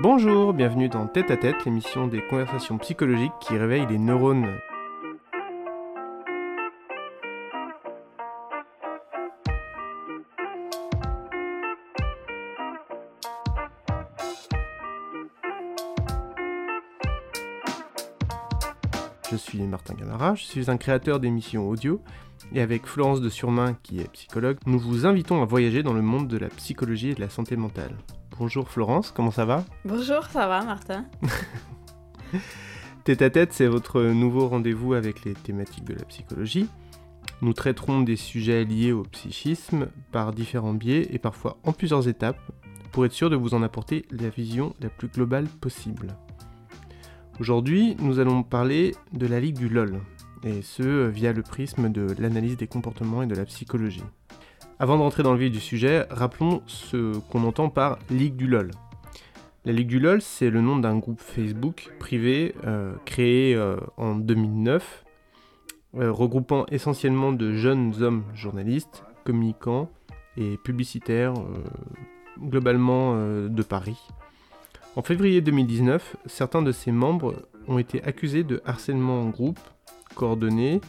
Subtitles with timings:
[0.00, 4.46] Bonjour, bienvenue dans Tête à Tête, l'émission des conversations psychologiques qui réveillent les neurones.
[19.28, 22.00] Je suis Martin Gamara, je suis un créateur d'émissions audio
[22.54, 26.02] et avec Florence de Surmain qui est psychologue, nous vous invitons à voyager dans le
[26.02, 27.96] monde de la psychologie et de la santé mentale.
[28.38, 31.06] Bonjour Florence, comment ça va Bonjour, ça va Martin
[33.04, 36.68] Tête à tête, c'est votre nouveau rendez-vous avec les thématiques de la psychologie.
[37.42, 42.40] Nous traiterons des sujets liés au psychisme par différents biais et parfois en plusieurs étapes
[42.92, 46.16] pour être sûr de vous en apporter la vision la plus globale possible.
[47.40, 50.00] Aujourd'hui, nous allons parler de la Ligue du LOL,
[50.44, 54.04] et ce via le prisme de l'analyse des comportements et de la psychologie.
[54.80, 58.70] Avant d'entrer dans le vif du sujet, rappelons ce qu'on entend par Ligue du LOL.
[59.64, 64.14] La Ligue du LOL, c'est le nom d'un groupe Facebook privé euh, créé euh, en
[64.14, 65.04] 2009,
[65.96, 69.90] euh, regroupant essentiellement de jeunes hommes journalistes, communicants
[70.36, 71.34] et publicitaires,
[72.40, 73.16] globalement
[73.48, 73.98] de Paris.
[74.94, 77.34] En février 2019, certains de ses membres
[77.66, 79.58] ont été accusés de harcèlement en groupe,
[80.14, 80.80] coordonné,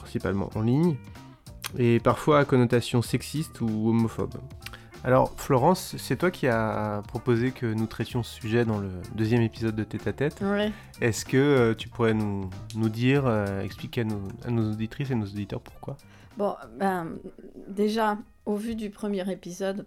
[0.00, 0.96] principalement en ligne,
[1.76, 4.34] et parfois à connotation sexiste ou homophobe.
[5.04, 9.42] Alors Florence, c'est toi qui as proposé que nous traitions ce sujet dans le deuxième
[9.42, 10.38] épisode de Tête à Tête.
[10.42, 10.72] Oui.
[11.00, 15.10] Est-ce que euh, tu pourrais nous, nous dire, euh, expliquer à nos, à nos, auditrices
[15.10, 15.96] et nos auditeurs pourquoi?
[16.36, 17.12] Bon, ben,
[17.68, 19.86] déjà, au vu du premier épisode,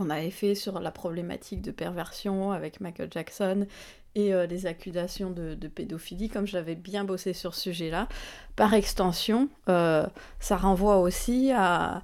[0.00, 3.66] qu'on avait fait sur la problématique de perversion avec Michael Jackson
[4.14, 8.08] et euh, les accusations de, pédophilie, comme j'avais bien bossé sur ce sujet-là.
[8.56, 10.06] Par extension, euh,
[10.40, 12.02] ça renvoie aussi à,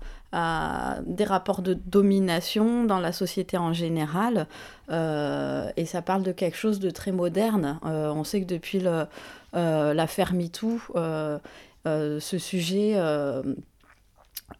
[1.06, 4.46] des rapports de domination dans la société en général,
[4.90, 7.78] euh, et ça parle de quelque chose de très moderne.
[7.82, 8.82] on sait que depuis
[9.54, 10.78] l'affaire MeToo,
[11.86, 12.96] ce sujet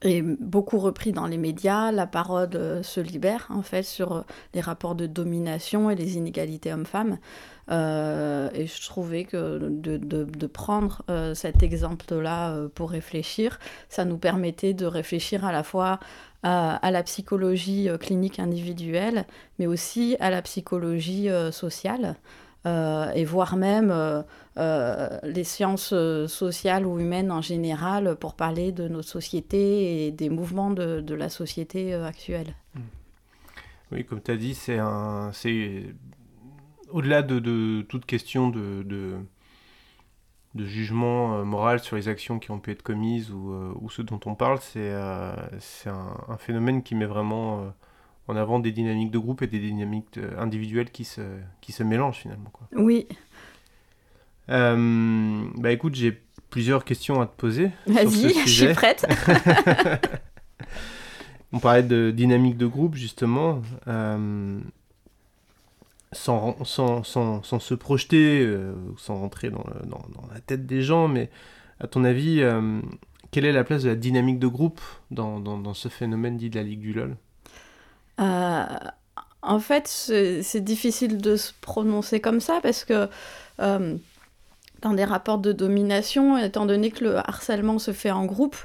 [0.02, 4.22] est beaucoup repris dans les médias, la parole euh, se libère en fait sur euh,
[4.54, 7.18] les rapports de domination et les inégalités hommes-femmes.
[7.70, 11.02] Euh, et je trouvais que de, prendre
[11.34, 13.58] cet exemple-là pour réfléchir,
[13.88, 15.98] ça nous permettait de réfléchir à la fois
[16.44, 19.26] à la psychologie clinique individuelle,
[19.58, 22.14] mais aussi à la psychologie sociale.
[22.66, 24.22] Euh, et voire même euh,
[24.56, 25.94] euh, les sciences
[26.26, 31.28] sociales ou humaines en général pour parler de notre société et des mouvements de, la
[31.28, 32.56] société actuelle.
[32.74, 32.80] Mmh.
[33.92, 35.30] Oui, comme tu as dit, c'est un,
[36.90, 39.16] au-delà de, toute question de, de,
[40.56, 44.34] jugement moral sur les actions qui ont pu être commises ou, ou ce dont on
[44.34, 44.92] parle, c'est
[45.60, 47.72] c'est un, un, phénomène qui met vraiment
[48.28, 51.20] en avant des dynamiques de groupe et des dynamiques individuelles qui se,
[51.60, 52.50] qui se mélangent finalement.
[52.52, 52.68] Quoi.
[52.72, 53.06] Oui.
[54.48, 56.20] Euh, bah écoute, j'ai
[56.50, 57.70] plusieurs questions à te poser.
[57.86, 59.06] Vas-y, je suis prête.
[61.52, 63.62] On parlait de dynamique de groupe justement.
[63.88, 64.60] Euh,
[66.12, 70.80] sans, sans, sans, sans, se projeter, euh, sans rentrer dans, dans, dans, la tête des
[70.80, 71.30] gens, mais
[71.80, 72.42] à ton avis,
[73.32, 76.56] quelle est la place de la dynamique de groupe dans, dans ce phénomène dit de
[76.56, 77.16] la Ligue du LOL?
[78.20, 78.64] Euh,
[79.42, 83.08] en fait, c'est difficile de se prononcer comme ça parce que
[83.60, 83.96] euh,
[84.82, 88.56] dans des rapports de domination, étant donné que le harcèlement se fait en groupe,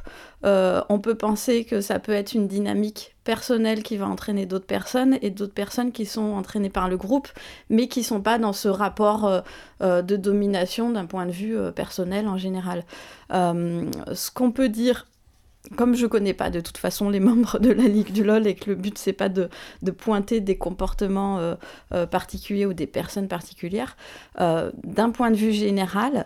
[0.44, 4.66] euh, on peut penser que ça peut être une dynamique personnelle qui va entraîner d'autres
[4.66, 7.28] personnes et d'autres personnes qui sont entraînées par le groupe,
[7.70, 9.44] mais qui ne sont pas dans ce rapport
[9.80, 12.84] de domination d'un point de vue personnel en général.
[13.30, 15.06] ce qu'on peut dire
[15.76, 18.56] comme je connais pas de toute façon les membres de la Ligue du LOL et
[18.56, 19.50] que le but c'est pas de,
[19.82, 21.56] de, pointer des comportements euh,
[21.94, 23.96] euh, particuliers ou des personnes particulières,
[24.40, 26.26] euh, d'un point de vue général,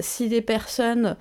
[0.00, 1.16] si des personnes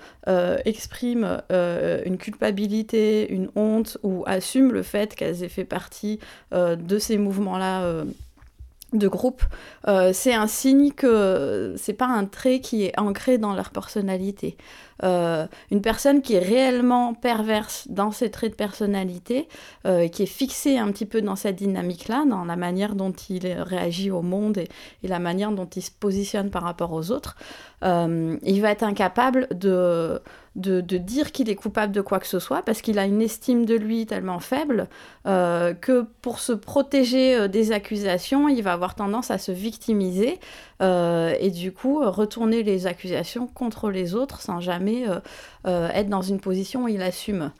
[0.66, 6.19] expriment une culpabilité, une honte ou assument le fait qu'elles aient fait partie
[6.51, 8.03] de ces mouvements-là
[8.97, 9.44] de groupe,
[10.13, 14.57] c'est un signe que c'est pas un trait qui est ancré dans leur personnalité.
[15.03, 19.47] Euh, une personne qui est réellement perverse dans ses traits de personnalité,
[19.86, 23.45] euh, qui est fixée un petit peu dans cette dynamique-là, dans la manière dont il
[23.47, 24.69] réagit au monde et,
[25.03, 27.36] la manière dont il se positionne par rapport aux autres,
[27.83, 30.21] euh, il va être incapable de,
[30.56, 33.66] de, dire qu'il est coupable de quoi que ce soit parce qu'il a une estime
[33.66, 34.88] de lui tellement faible
[35.25, 40.40] que pour se protéger des accusations, il va avoir tendance à se victimiser
[40.81, 45.19] et du coup retourner les accusations contre les autres sans jamais euh,
[45.68, 47.51] euh, être dans une position où il assume.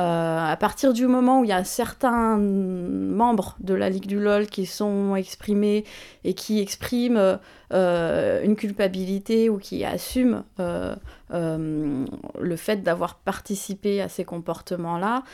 [0.00, 4.46] À partir du moment où il y a certains membres de la Ligue du LOL
[4.46, 5.84] qui sont exprimés
[6.22, 7.38] et qui expriment
[7.72, 10.44] une culpabilité ou qui assument
[11.30, 15.24] le fait d'avoir participé à ces comportements-là,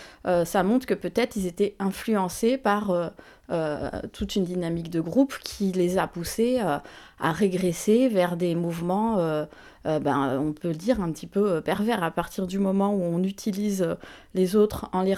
[0.44, 3.12] ça montre que peut-être ils étaient influencés par
[3.50, 6.78] euh, toute une dynamique de groupe qui les a poussés euh,
[7.20, 9.44] à régresser vers des mouvements, euh,
[9.84, 12.02] ben, on peut le dire, un petit peu pervers.
[12.02, 13.86] À partir du moment où on utilise
[14.32, 15.14] les autres en les,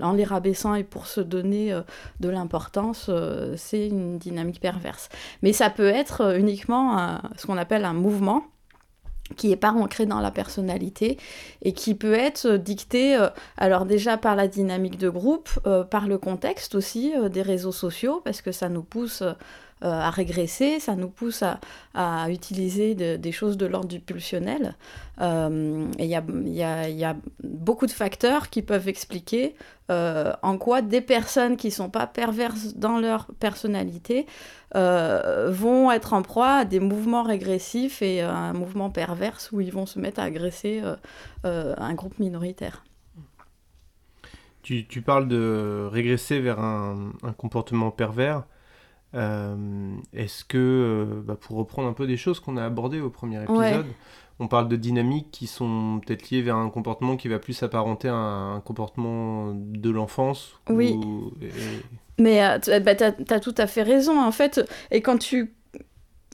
[0.00, 1.78] en les rabaissant et pour se donner
[2.20, 3.10] de l'importance,
[3.56, 5.10] c'est une dynamique perverse.
[5.42, 8.44] Mais ça peut être uniquement ce qu'on appelle un mouvement
[9.34, 11.18] qui n'est pas ancré dans la personnalité
[11.62, 16.06] et qui peut être dicté, euh, alors déjà par la dynamique de groupe, euh, par
[16.06, 19.32] le contexte aussi euh, des réseaux sociaux, parce que ça nous pousse euh,
[19.82, 21.42] à régresser, ça nous pousse
[21.94, 24.74] à, utiliser des choses de l'ordre du pulsionnel.
[25.20, 29.54] Euh, et il y a, beaucoup de facteurs qui peuvent expliquer
[29.90, 34.26] euh, en quoi des personnes qui ne sont pas perverses dans leur personnalité
[34.74, 39.86] vont être en proie à des mouvements régressifs et un mouvement perverse où ils vont
[39.86, 40.82] se mettre à agresser
[41.44, 42.84] un groupe minoritaire.
[44.62, 48.44] Tu, parles de régresser vers un comportement pervers.
[49.14, 53.10] Euh, est-ce que, euh, bah, pour reprendre un peu des choses qu'on a abordées au
[53.10, 53.86] premier épisode,
[54.38, 58.08] on parle de dynamiques qui sont peut-être liées vers un comportement qui va plus s'apparenter
[58.08, 60.98] à un comportement de l'enfance Oui.
[62.18, 64.60] Mais euh, bah, tu as, tout à fait raison, en fait.
[64.90, 65.54] Et quand tu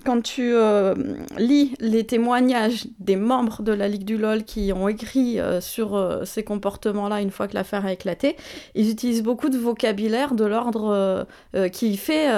[0.03, 0.95] quand tu euh,
[1.39, 5.95] lis les témoignages des membres de la Ligue du LOL qui ont écrit euh, sur
[5.95, 8.37] euh, ces comportements-là une fois que l'affaire a éclaté,
[8.75, 11.27] ils utilisent beaucoup de vocabulaire de l'ordre
[11.73, 12.31] qui fait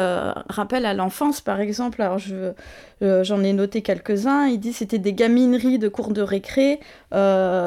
[0.48, 2.02] rappel à l'enfance, par exemple.
[2.02, 2.52] Alors, je,
[3.00, 4.46] j'en ai noté quelques-uns.
[4.46, 6.80] Il dit c'était des gamineries de cours de récré,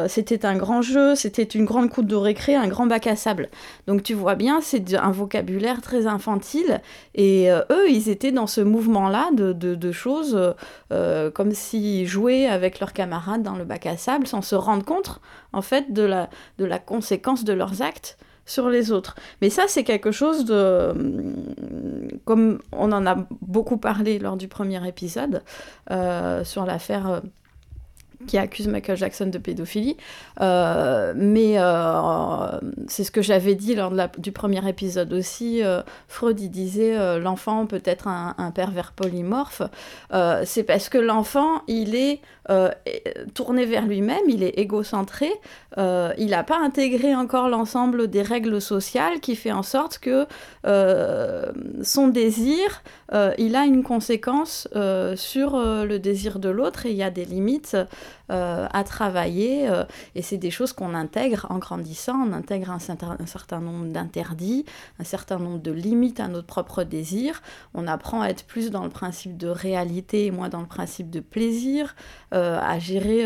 [0.07, 3.49] c'était un grand jeu, c'était une grande cour de récré, un grand bac à sable.
[3.87, 6.81] Donc, tu vois bien, c'est un vocabulaire très infantile.
[7.15, 10.53] Et eux, ils étaient dans ce mouvement-là de, de choses, euh,
[10.91, 14.85] euh, comme s'ils jouaient avec leurs camarades dans le bac à sable sans se rendre
[14.85, 15.19] compte,
[15.53, 18.17] en fait, de la conséquence de leurs actes
[18.47, 19.15] sur les autres.
[19.41, 20.93] Mais ça, c'est quelque chose de...
[22.25, 25.43] Comme on en a beaucoup parlé lors du premier épisode,
[25.91, 27.21] euh, sur l'affaire
[28.25, 29.97] qui accuse Michael Jackson de pédophilie.
[30.41, 35.63] Euh, mais euh, c'est ce que j'avais dit lors du premier épisode aussi.
[35.63, 39.61] Euh, Freud, disait l'enfant peut être un, un pervers polymorphe.
[40.45, 42.21] c'est parce que l'enfant, il est
[43.33, 45.29] tourné vers lui-même, il est égocentré,
[45.77, 50.25] il n'a pas intégré encore l'ensemble des règles sociales qui fait en sorte que
[51.81, 52.83] son désir,
[53.37, 54.67] il a une conséquence
[55.15, 57.75] sur le désir de l'autre et il y a des limites.
[58.29, 59.69] Euh, à travailler.
[59.69, 62.27] Euh, et c'est des choses qu'on intègre en grandissant.
[62.27, 64.65] On intègre un, certain, un certain nombre d'interdits,
[64.99, 67.41] un certain nombre de limites à notre propre désir.
[67.73, 71.09] On apprend à être plus dans le principe de réalité et moins dans le principe
[71.09, 71.95] de plaisir,
[72.33, 73.25] euh, à gérer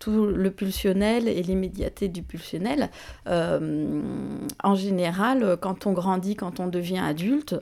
[0.00, 2.90] tout le pulsionnel et l'immédiateté du pulsionnel.
[3.26, 7.54] en général, quand on grandit, quand on devient adulte,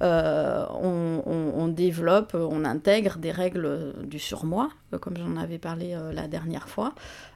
[0.00, 4.68] on, on, développe, on intègre des règles du surmoi,
[5.00, 6.94] comme j'en avais parlé la dernière fois,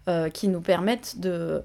[0.08, 1.62] euh, qui nous permettent de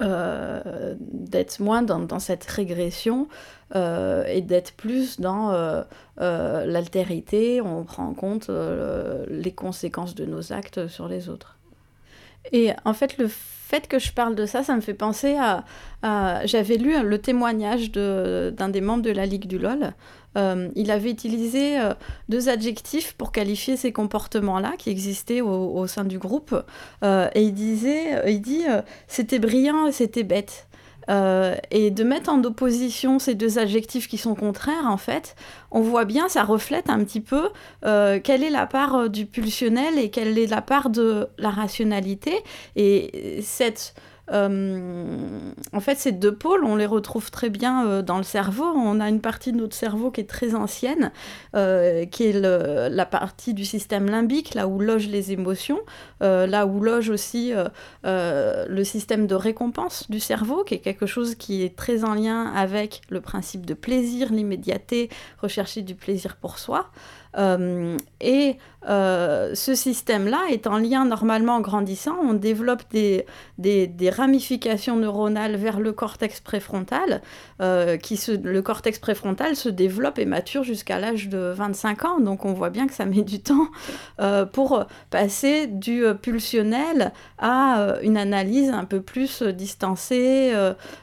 [0.00, 3.28] euh, d'être moins dans, cette régression
[3.74, 5.52] euh, et d'être plus dans
[6.16, 8.50] l'altérité, on prend en compte
[9.28, 11.57] les conséquences de nos actes sur les autres.
[12.52, 15.64] Et en fait, le fait que je parle de ça, ça me fait penser à...
[16.46, 19.92] J'avais lu le témoignage d'un des membres de la Ligue du LOL
[20.38, 21.94] euh, il avait utilisé euh,
[22.28, 26.54] deux adjectifs pour qualifier ces comportements-là qui existaient au, sein du groupe.
[27.02, 28.64] Euh, et il disait, il dit,
[29.06, 30.67] c'était brillant c'était bête.
[31.08, 35.36] Et de mettre en opposition ces deux adjectifs qui sont contraires, en fait,
[35.70, 37.48] on voit bien, ça reflète un petit peu
[37.82, 42.32] quelle est la part du pulsionnel et quelle est la part de la rationalité.
[42.76, 43.94] Et cette
[44.32, 48.64] euh, en fait, ces deux pôles, on les retrouve très bien euh, dans le cerveau.
[48.64, 51.12] On a une partie de notre cerveau qui est très ancienne,
[51.54, 55.80] euh, qui est la partie du système limbique, là où logent les émotions,
[56.20, 57.52] là où loge aussi
[58.04, 62.52] le système de récompense du cerveau, qui est quelque chose qui est très en lien
[62.54, 65.08] avec le principe de plaisir, l'immédiateté,
[65.40, 66.90] rechercher du plaisir pour soi.
[67.38, 72.16] Et ce système-là est en lien normalement grandissant.
[72.22, 73.26] On développe des,
[73.58, 77.20] des, ramifications neuronales vers le cortex préfrontal.
[78.02, 82.20] qui se, le cortex préfrontal se développe et mature jusqu'à l'âge de 25 ans.
[82.20, 83.68] Donc on voit bien que ça met du temps
[84.52, 90.52] pour passer du pulsionnel à une analyse un peu plus distancée,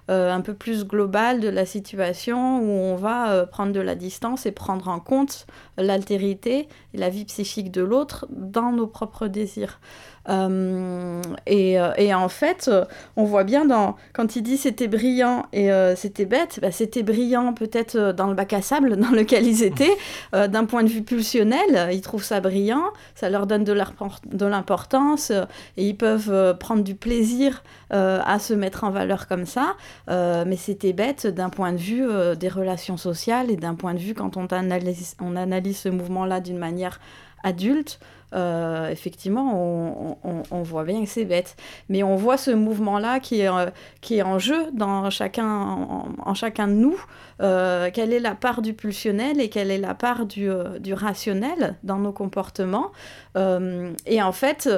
[0.09, 4.51] un peu plus globale de la situation où on va prendre de la distance et
[4.51, 5.45] prendre en compte
[5.77, 9.79] l'altérité et la vie psychique de l'autre dans nos propres désirs.
[10.29, 13.65] Euh, et, euh, et, en fait, euh, on voit bien
[14.13, 18.53] quand il dit c'était brillant et c'était bête, bah, c'était brillant peut-être dans le bac
[18.53, 19.95] à sable dans lequel ils étaient.
[20.33, 25.31] D'un point de vue pulsionnel, ils trouvent ça brillant, ça leur donne de l'importance
[25.77, 29.75] et ils peuvent prendre du plaisir à se mettre en valeur comme ça.
[30.07, 32.05] mais c'était bête d'un point de vue
[32.37, 36.99] des relations sociales et d'un point de vue quand on analyse ce mouvement-là d'une manière
[37.43, 37.99] adulte,
[38.33, 40.17] euh, effectivement,
[40.51, 41.55] on, voit bien que c'est bête.
[41.89, 43.69] Mais on voit ce mouvement-là qui, est, euh,
[44.01, 46.97] qui est en jeu dans chacun, en, chacun de nous.
[47.41, 50.49] Euh, quelle est la part du pulsionnel et quelle est la part du,
[50.79, 52.91] du rationnel dans nos comportements.
[53.35, 54.69] et en fait,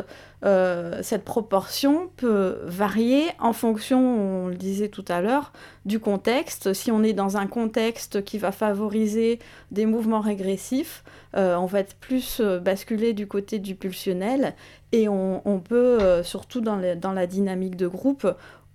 [0.43, 5.51] cette proportion peut varier en fonction, on le disait tout à l'heure,
[5.85, 6.73] du contexte.
[6.73, 9.39] Si on est dans un contexte qui va favoriser
[9.71, 11.03] des mouvements régressifs,
[11.35, 14.55] euh, on va être plus euh, basculé du côté du pulsionnel
[14.91, 18.25] et on, peut, euh, surtout dans, la dynamique de groupe,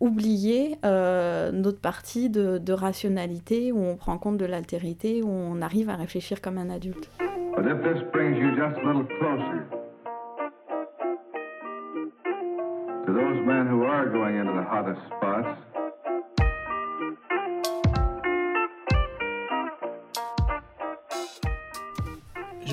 [0.02, 5.96] oublier notre partie de, rationalité où on prend compte de l'altérité, où on arrive à
[5.96, 7.08] réfléchir comme un adulte.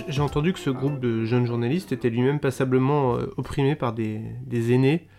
[0.07, 4.21] J'ai entendu que ce groupe de jeunes journalistes était lui-même passablement euh, opprimé par des,
[4.51, 5.18] aînés euh,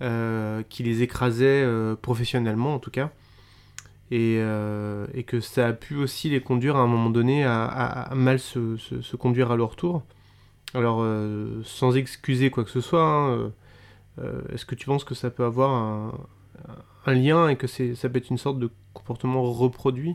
[0.00, 3.10] qui les écrasaient euh, professionnellement en tout cas.
[4.10, 4.40] Et,
[5.26, 9.50] que ça a pu aussi les conduire à un moment donné à, mal se, conduire
[9.50, 10.02] à leur tour.
[10.74, 11.04] Alors,
[11.64, 13.50] sans excuser quoi que ce soit, hein,
[14.52, 16.12] est-ce que tu penses que ça peut avoir un,
[17.06, 20.14] un lien et que ça peut être une sorte de comportement reproduit?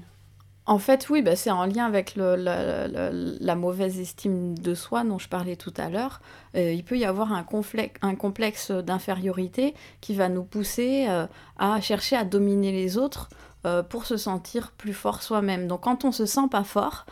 [0.71, 5.27] En fait, oui, bah, c'est en lien avec la, mauvaise estime de soi dont je
[5.27, 6.21] parlais tout à l'heure.
[6.55, 11.27] Euh, il peut y avoir un, complexe d'infériorité qui va nous pousser euh,
[11.59, 13.27] à chercher à dominer les autres
[13.65, 15.67] euh, pour se sentir plus fort soi-même.
[15.67, 17.05] Donc quand on se sent pas fort,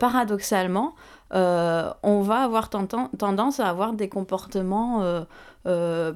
[0.00, 0.96] paradoxalement,
[1.30, 5.24] on va avoir tendance à avoir des comportements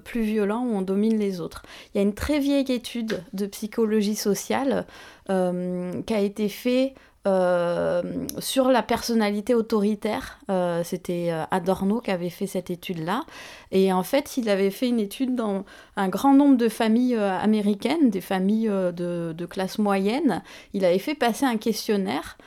[0.05, 1.62] plus violents où on domine les autres.
[1.95, 4.87] Il y a une très vieille étude de psychologie sociale
[5.31, 6.95] euh, qui a été fait
[7.26, 8.02] euh,
[8.38, 10.38] sur la personnalité autoritaire.
[10.50, 13.25] Euh, c'était Adorno qui avait fait cette étude-là.
[13.73, 18.09] Et en fait, il avait fait une étude dans un grand nombre de familles américaines,
[18.09, 20.43] des familles de, classe moyenne.
[20.73, 22.38] Il avait fait passer un questionnaire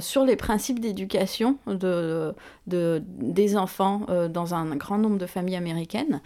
[0.00, 2.34] sur les principes d'éducation de,
[2.66, 6.20] de, des enfants dans un grand nombre de familles américaines.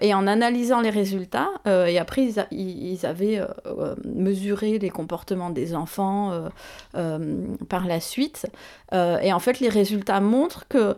[0.00, 2.44] et en analysant les résultats, et après ils,
[2.92, 3.40] ils avaient
[4.04, 6.48] mesuré les comportements des enfants euh,
[6.96, 8.46] euh, par la suite.
[8.92, 10.96] Euh, et en fait, les résultats montrent que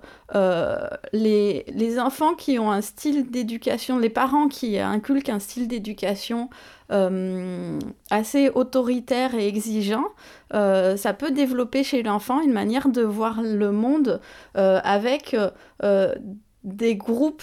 [1.13, 6.51] les, les, enfants qui ont un style d'éducation, les parents qui inculquent un style d'éducation
[6.91, 10.07] assez autoritaire et exigeant,
[10.53, 14.21] ça peut développer chez l'enfant une manière de voir le monde
[14.55, 15.37] avec
[16.65, 17.43] des groupes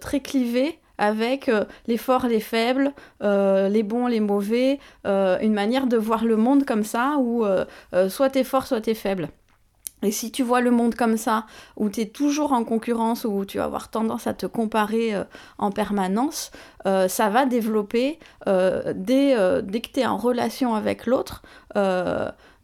[0.00, 2.92] très clivés avec euh, les forts, les faibles,
[3.22, 7.44] euh, les bons, les mauvais, euh, une manière de voir le monde comme ça où
[8.08, 9.28] soit t'es fort, soit t'es faible.
[10.02, 13.44] Et si tu vois le monde comme ça, où tu es toujours en concurrence, où
[13.44, 15.14] tu vas avoir tendance à te comparer
[15.58, 16.50] en permanence,
[16.84, 21.42] ça va développer, dès, dès, que tu es en relation avec l'autre,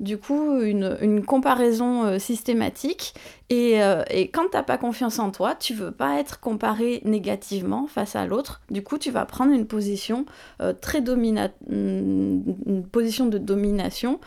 [0.02, 3.14] du coup une, comparaison euh, systématique.
[3.48, 7.00] Et, euh, et quand tu n'as pas confiance en toi, tu veux pas être comparé
[7.04, 8.60] négativement face à l'autre.
[8.70, 10.26] Du coup, tu vas prendre une position
[10.60, 14.20] euh, très dominante, une position de domination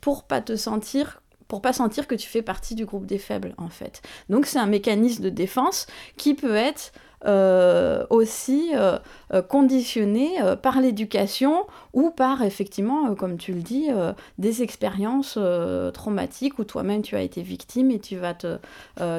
[0.00, 3.54] pour pas te sentir pour pas sentir que tu fais partie du groupe des faibles
[3.58, 4.02] en fait.
[4.28, 5.86] Donc c'est un mécanisme de défense
[6.16, 6.92] qui peut être
[7.24, 8.98] euh, aussi euh,
[9.32, 13.88] euh, conditionné par l'éducation ou par effectivement, comme tu le dis,
[14.38, 15.38] des expériences
[15.92, 18.58] traumatiques où toi-même tu as été victime et tu vas, te,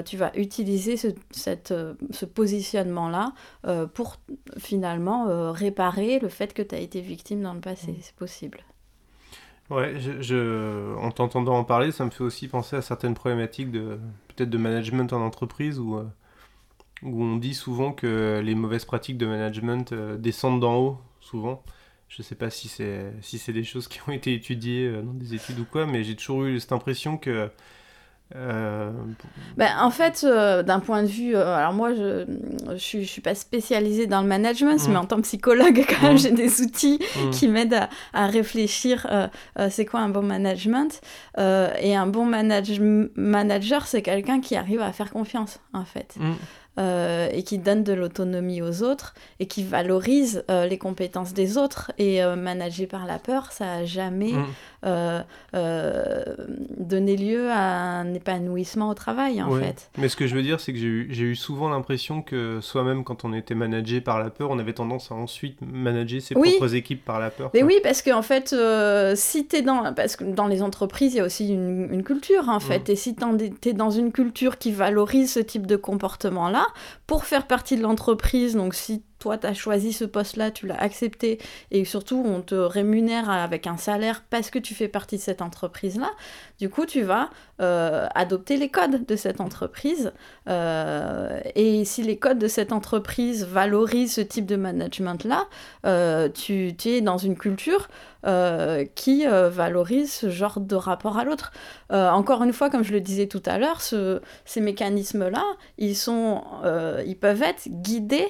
[0.05, 1.73] tu vas utiliser ce, cette,
[2.11, 3.33] ce positionnement-là
[3.93, 4.17] pour
[4.57, 7.95] finalement réparer le fait que tu as été victime dans le passé.
[8.01, 8.63] C'est possible.
[9.69, 13.99] Ouais, je, en t'entendant en parler, ça me fait aussi penser à certaines problématiques de
[14.29, 15.99] peut-être de management en entreprise où,
[17.03, 21.63] où on dit souvent que les mauvaises pratiques de management descendent d'en haut, souvent.
[22.07, 25.33] Je sais pas si c'est si c'est des choses qui ont été étudiées dans des
[25.33, 27.51] études ou quoi, mais j'ai toujours eu cette impression que
[28.35, 28.91] euh,
[29.55, 32.25] ben, en fait, euh, d'un point de vue, euh, alors moi, je,
[32.71, 34.97] je, suis, je suis pas spécialisée dans le management, mais mm.
[34.97, 36.17] en tant que psychologue, quand même, mm.
[36.17, 37.29] j'ai des outils mm.
[37.31, 39.07] qui m'aident à, à, réfléchir.
[39.69, 41.01] c'est quoi un bon management
[41.37, 42.79] Et un bon manage
[43.15, 46.15] manager, c'est quelqu'un qui arrive à faire confiance, en fait.
[46.79, 51.57] Euh, et qui donne de l'autonomie aux autres et qui valorise euh, les compétences des
[51.57, 51.91] autres.
[51.97, 54.33] Et euh, manager par la peur, ça n'a jamais
[54.83, 55.23] mm.
[56.77, 59.89] donné lieu à un épanouissement au travail, en fait.
[59.97, 63.03] Mais ce que je veux dire, c'est que j'ai eu, eu, souvent l'impression que soi-même,
[63.03, 66.75] quand on était managé par la peur, on avait tendance à ensuite manager ses propres
[66.75, 67.49] équipes par la peur.
[67.55, 68.55] Mais oui, parce qu'en en fait,
[69.15, 69.95] si tu es dans...
[69.95, 72.87] Parce que dans les entreprises, il y a aussi une, une culture, en fait.
[72.87, 72.91] Mm.
[72.91, 76.66] Et si tu es dans une culture qui valorise ce type de comportement-là,
[77.05, 78.55] pour faire partie de l'entreprise.
[78.55, 81.39] Donc si toi, tu as choisi ce poste-là, tu l'as accepté,
[81.71, 85.41] et surtout, on te rémunère avec un salaire parce que tu fais partie de cette
[85.41, 86.11] entreprise-là,
[86.59, 90.11] du coup, tu vas euh, adopter les codes de cette entreprise.
[90.47, 95.45] Euh, et si les codes de cette entreprise valorisent ce type de management-là,
[95.85, 97.87] euh, tu, es dans une culture
[98.95, 101.53] qui valorise ce genre de rapport à l'autre.
[101.89, 105.45] encore une fois, comme je le disais tout à l'heure, ce, ces mécanismes-là,
[105.77, 106.43] ils, sont,
[107.05, 108.27] ils peuvent être guidés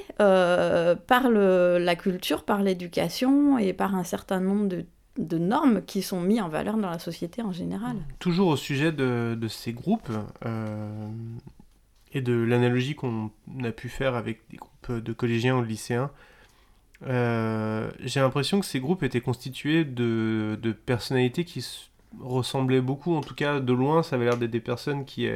[1.07, 4.84] par le, la culture, par l'éducation et par un certain nombre
[5.17, 7.98] de normes qui sont mises en valeur dans la société en général.
[8.19, 10.12] Toujours au sujet de, ces groupes
[10.46, 11.10] euh,
[12.13, 13.31] et de l'analogie qu'on
[13.63, 16.12] a pu faire avec des groupes de collégiens ou de lycéens,
[17.05, 21.65] euh, j'ai l'impression que ces groupes étaient constitués de, personnalités qui
[22.19, 25.27] ressemblaient beaucoup, en tout cas de loin, ça avait l'air d'être des personnes qui,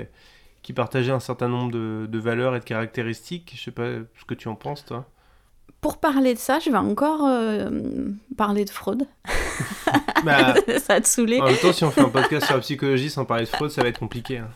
[0.61, 3.53] qui partageaient un certain nombre de, de valeurs et de caractéristiques.
[3.55, 5.10] Je sais pas ce que tu en penses, toi
[5.79, 7.69] pour parler de ça, je vais encore euh,
[8.37, 9.07] parler de fraude.
[10.23, 11.41] Bah, ça va te saouler.
[11.41, 13.71] En même temps, si on fait un podcast sur la psychologie sans parler de fraude,
[13.71, 14.37] ça va être compliqué.
[14.37, 14.49] Hein.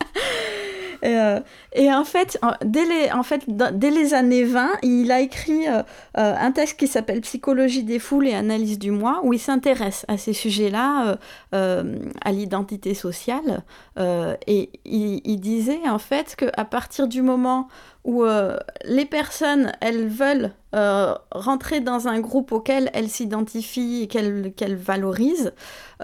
[1.04, 1.40] Euh,
[1.72, 5.82] et, en fait, dès les, en fait, dès les années 20, il a écrit euh,
[6.14, 10.18] un texte qui s'appelle Psychologie des foules et analyse du moi, où il s'intéresse à
[10.18, 11.18] ces sujets-là,
[11.52, 13.64] à l'identité sociale.
[13.98, 17.68] et il, il, disait en fait qu'à partir du moment
[18.06, 24.06] où euh, les personnes, elles veulent euh, rentrer dans un groupe auquel elles s'identifient et
[24.06, 25.52] qu'elles valorisent.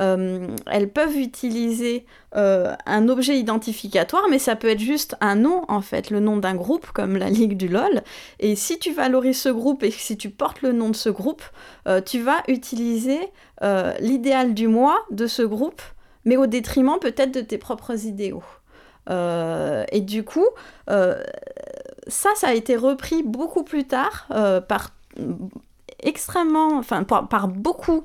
[0.00, 5.82] Euh, elles peuvent utiliser un objet identificatoire, mais ça peut être juste un nom, en
[5.82, 8.02] fait, le nom d'un groupe, comme la Ligue du LOL.
[8.40, 11.42] Et si tu valorises ce groupe et si tu portes le nom de ce groupe,
[12.06, 13.20] tu vas utiliser
[14.00, 15.82] l'idéal du moi de ce groupe,
[16.24, 18.44] mais au détriment peut-être de tes propres idéaux.
[19.08, 20.46] Et du coup,
[22.06, 24.90] ça, ça a été repris beaucoup plus tard euh, par
[26.00, 28.04] extrêmement, enfin par, beaucoup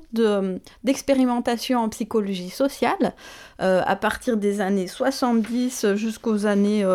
[0.84, 3.14] d'expérimentations en psychologie sociale,
[3.60, 6.86] euh, à partir des années 70 jusqu'aux années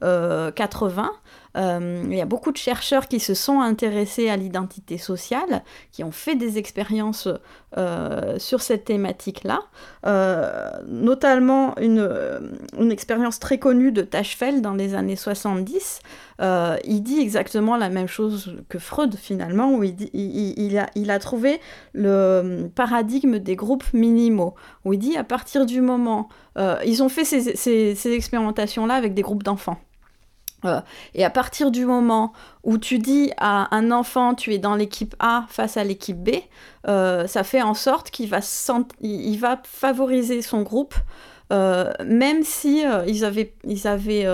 [0.00, 1.10] 80.
[1.56, 5.62] Euh, il y a beaucoup de chercheurs qui se sont intéressés à l'identité sociale,
[5.92, 7.28] qui ont fait des expériences
[7.76, 9.60] euh, sur cette thématique-là,
[10.06, 16.00] euh, notamment une, expérience très connue de Tachfeld dans les années 70.
[16.40, 21.60] il dit exactement la même chose que Freud finalement, où il, a, trouvé
[21.92, 26.28] le paradigme des groupes minimaux, où il dit à partir du moment...
[26.84, 29.78] ils ont fait ces expérimentations-là avec des groupes d'enfants.
[30.64, 30.80] Euh,
[31.14, 35.14] et à partir du moment où tu dis à un enfant tu es dans l'équipe
[35.18, 36.30] A face à l'équipe B,
[36.88, 38.40] euh, ça fait en sorte qu'il va,
[39.64, 40.94] favoriser son groupe,
[41.52, 44.26] euh, même si ils avaient, ils avaient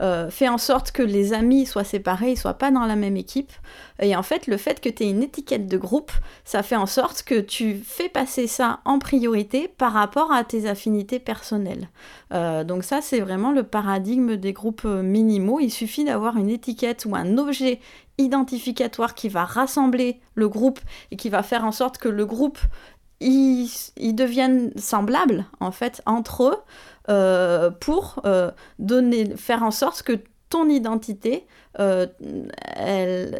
[0.00, 3.16] euh, fait en sorte que les amis soient séparés, ils soient pas dans la même
[3.16, 3.52] équipe.
[4.00, 6.10] Et en fait, le fait que tu aies une étiquette de groupe,
[6.44, 10.66] ça fait en sorte que tu fais passer ça en priorité par rapport à tes
[10.66, 11.88] affinités personnelles.
[12.32, 15.60] Euh, donc ça, c'est vraiment le paradigme des groupes minimaux.
[15.60, 17.80] Il suffit d'avoir une étiquette ou un objet
[18.18, 20.80] identificatoire qui va rassembler le groupe
[21.10, 22.58] et qui va faire en sorte que le groupe
[23.20, 26.62] ils, deviennent semblables en fait entre eux euh,
[27.80, 30.18] pour euh, donner, faire en sorte que
[30.68, 31.46] identité,
[31.80, 32.06] euh,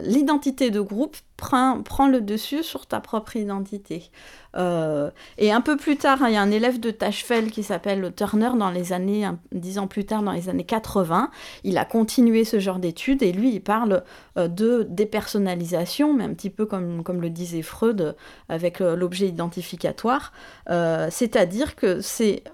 [0.03, 4.11] l'identité de groupe prend, le dessus sur ta propre identité.
[4.57, 7.63] Euh, et un peu plus tard, hein, il y a un élève de Tachfel qui
[7.63, 11.31] s'appelle Turner dans les années, dix ans plus tard, dans les années 80.
[11.65, 14.05] Il a continué ce genre d'études et lui, il parle
[14.39, 18.17] euh, de dépersonnalisation, mais un petit peu comme, comme le disait Freud
[18.49, 20.33] avec l'objet identificatoire.
[20.69, 22.45] C'est-à-dire que c'est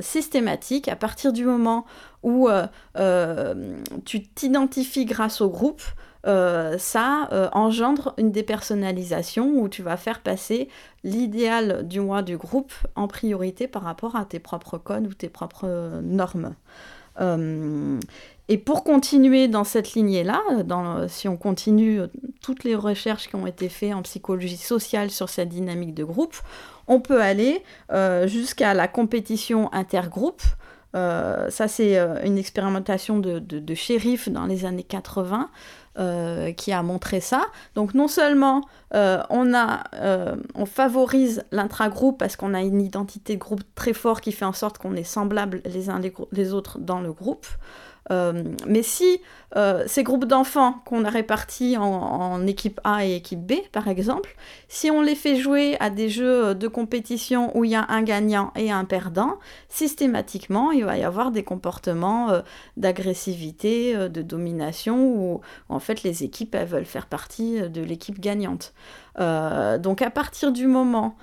[0.00, 1.86] systématique à partir du moment
[2.22, 2.48] où
[4.04, 5.82] tu t'identifies grâce au groupe.
[6.26, 10.68] Euh, ça euh, engendre une dépersonnalisation où tu vas faire passer
[11.02, 15.30] l'idéal du moi du groupe en priorité par rapport à tes propres codes ou tes
[15.30, 16.54] propres euh, normes.
[18.48, 20.40] et pour continuer dans cette lignée-là,
[21.08, 22.00] si on continue
[22.40, 26.36] toutes les recherches qui ont été faites en psychologie sociale sur cette dynamique de groupe,
[26.86, 27.62] on peut aller
[28.26, 30.42] jusqu'à la compétition intergroupe.
[30.92, 35.48] Ça, c'est une expérimentation de, de, de shérif dans les années 80.
[35.98, 37.46] Euh, qui a montré ça.
[37.74, 38.62] Donc non seulement
[38.94, 43.92] euh, on, a, euh, on favorise l'intragroupe parce qu'on a une identité de groupe très
[43.92, 46.00] forte qui fait en sorte qu'on est semblables les uns
[46.30, 49.20] les autres dans le groupe, euh, mais si
[49.56, 54.36] euh, ces groupes d'enfants qu'on a répartis en, équipe A et équipe B, par exemple,
[54.68, 58.02] si on les fait jouer à des jeux de compétition où il y a un
[58.02, 62.42] gagnant et un perdant, systématiquement, il va y avoir des comportements euh,
[62.76, 68.72] d'agressivité, de domination, où, en fait les équipes elles veulent faire partie de l'équipe gagnante.
[69.18, 71.16] donc à partir du moment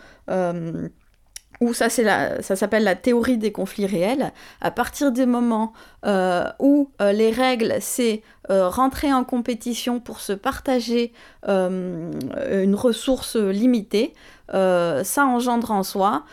[1.61, 4.31] où ça, ça s'appelle la théorie des conflits réels.
[4.61, 5.73] À partir des moments
[6.05, 11.11] euh, où euh, les règles, c'est euh, rentrer en compétition pour se partager
[11.47, 14.13] une ressource limitée,
[14.51, 16.23] ça engendre en soi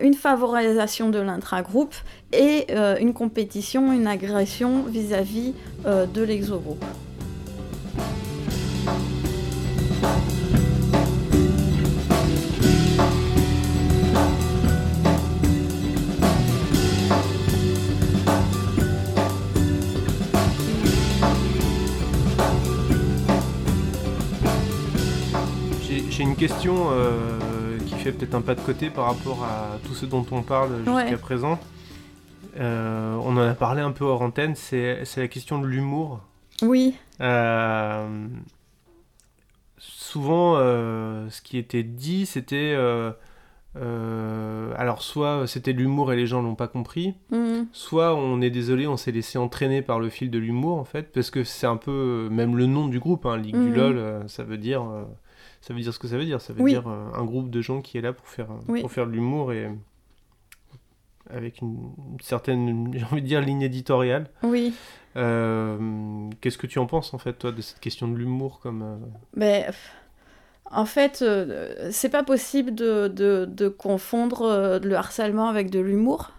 [0.00, 1.94] une favorisation de l'intragroupe
[2.32, 2.66] et
[3.00, 6.84] une compétition, une agression vis-à-vis -vis, de l'exogroupe.
[26.16, 29.92] J'ai une question euh, qui fait peut-être un pas de côté par rapport à tout
[29.92, 31.58] ce dont on parle jusqu'à présent.
[32.58, 36.22] Euh, on en a parlé un peu hors antenne, c'est la question de l'humour.
[36.62, 36.94] Oui.
[37.20, 38.28] Euh,
[39.76, 42.74] souvent, ce qui était dit, c'était.
[43.74, 47.66] alors, soit c'était l'humour et les gens l'ont pas compris, mhm.
[47.72, 51.12] soit on est désolé, on s'est laissé entraîner par le fil de l'humour en fait,
[51.12, 53.74] parce que c'est un peu même le nom du groupe, hein, Ligue du mhm.
[53.74, 54.82] LOL, ça veut dire
[55.66, 56.40] ça veut dire ce que ça veut dire.
[56.40, 58.46] Ça veut dire euh, un groupe de gens qui est là pour faire,
[58.80, 59.68] pour faire de l'humour et
[61.28, 61.90] avec une,
[62.22, 64.30] certaine, j'ai envie de dire, ligne éditoriale.
[64.44, 64.74] Oui.
[65.16, 68.82] Euh, qu'est-ce que tu en penses, en fait, toi, de cette question de l'humour comme...
[68.82, 68.96] Euh,
[69.34, 69.64] ben,
[70.70, 71.24] en fait,
[71.90, 76.32] c'est pas possible de, de, de confondre le harcèlement avec de l'humour.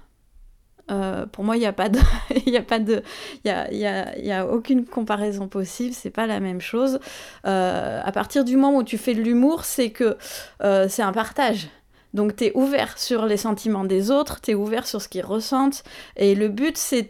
[0.89, 1.99] Euh, pour moi, il n'y a pas de,
[2.45, 3.03] il a de,
[3.45, 5.93] y a, y a, y a, aucune comparaison possible.
[5.93, 6.99] C'est pas la même chose.
[7.45, 10.17] Euh, à partir du moment où tu fais de l'humour, c'est que
[10.63, 11.69] euh, c'est un partage.
[12.13, 15.25] Donc tu es ouvert sur les sentiments des autres, tu es ouvert sur ce qu'ils
[15.25, 15.83] ressentent.
[16.15, 17.05] Et le but, c'est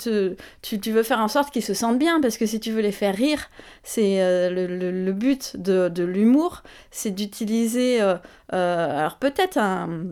[0.62, 2.82] tu, tu, veux faire en sorte qu'ils se sentent bien, parce que si tu veux
[2.82, 3.50] les faire rire,
[3.84, 4.18] c'est
[4.50, 8.02] le, but de l'humour, c'est d'utiliser,
[8.50, 10.08] alors peut-être un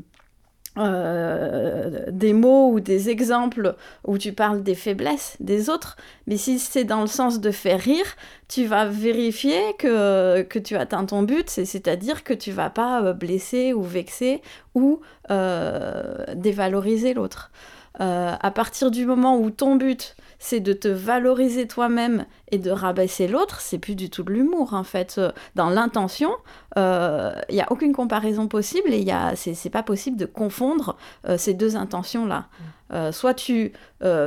[0.77, 5.95] euh, des mots ou des exemples où tu parles des faiblesses des autres,
[6.27, 8.15] mais si c'est dans le sens de faire rire,
[8.47, 13.13] tu vas vérifier que, que tu atteins ton but, c'est-à-dire que tu vas pas euh,
[13.13, 14.41] blesser ou vexer
[14.73, 14.99] ou
[15.31, 17.51] euh, dévaloriser l'autre.
[17.97, 23.27] à partir du moment où ton but c'est de te valoriser toi-même et de rabaisser
[23.27, 25.19] l'autre, c'est plus du tout de l'humour en fait.
[25.55, 26.31] Dans l'intention,
[26.75, 29.05] il euh, n'y a aucune comparaison possible et
[29.35, 32.39] c'est pas possible de confondre euh, ces deux intentions-là.
[32.39, 32.63] Mm.
[32.93, 33.71] Euh, soit tu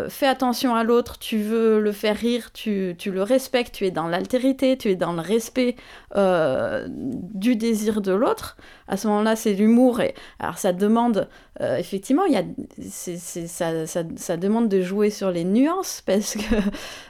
[0.09, 3.93] fais attention à l'autre, tu veux le faire rire, tu, tu, le respectes, tu es
[3.93, 5.77] dans l'altérité, tu es dans le respect
[6.17, 8.57] du désir de l'autre.
[8.89, 10.01] À ce moment-là, c'est l'humour.
[10.01, 11.29] Et alors, ça demande,
[11.61, 12.43] effectivement, y a,
[12.91, 16.57] ça, ça, ça, demande de jouer sur les nuances parce que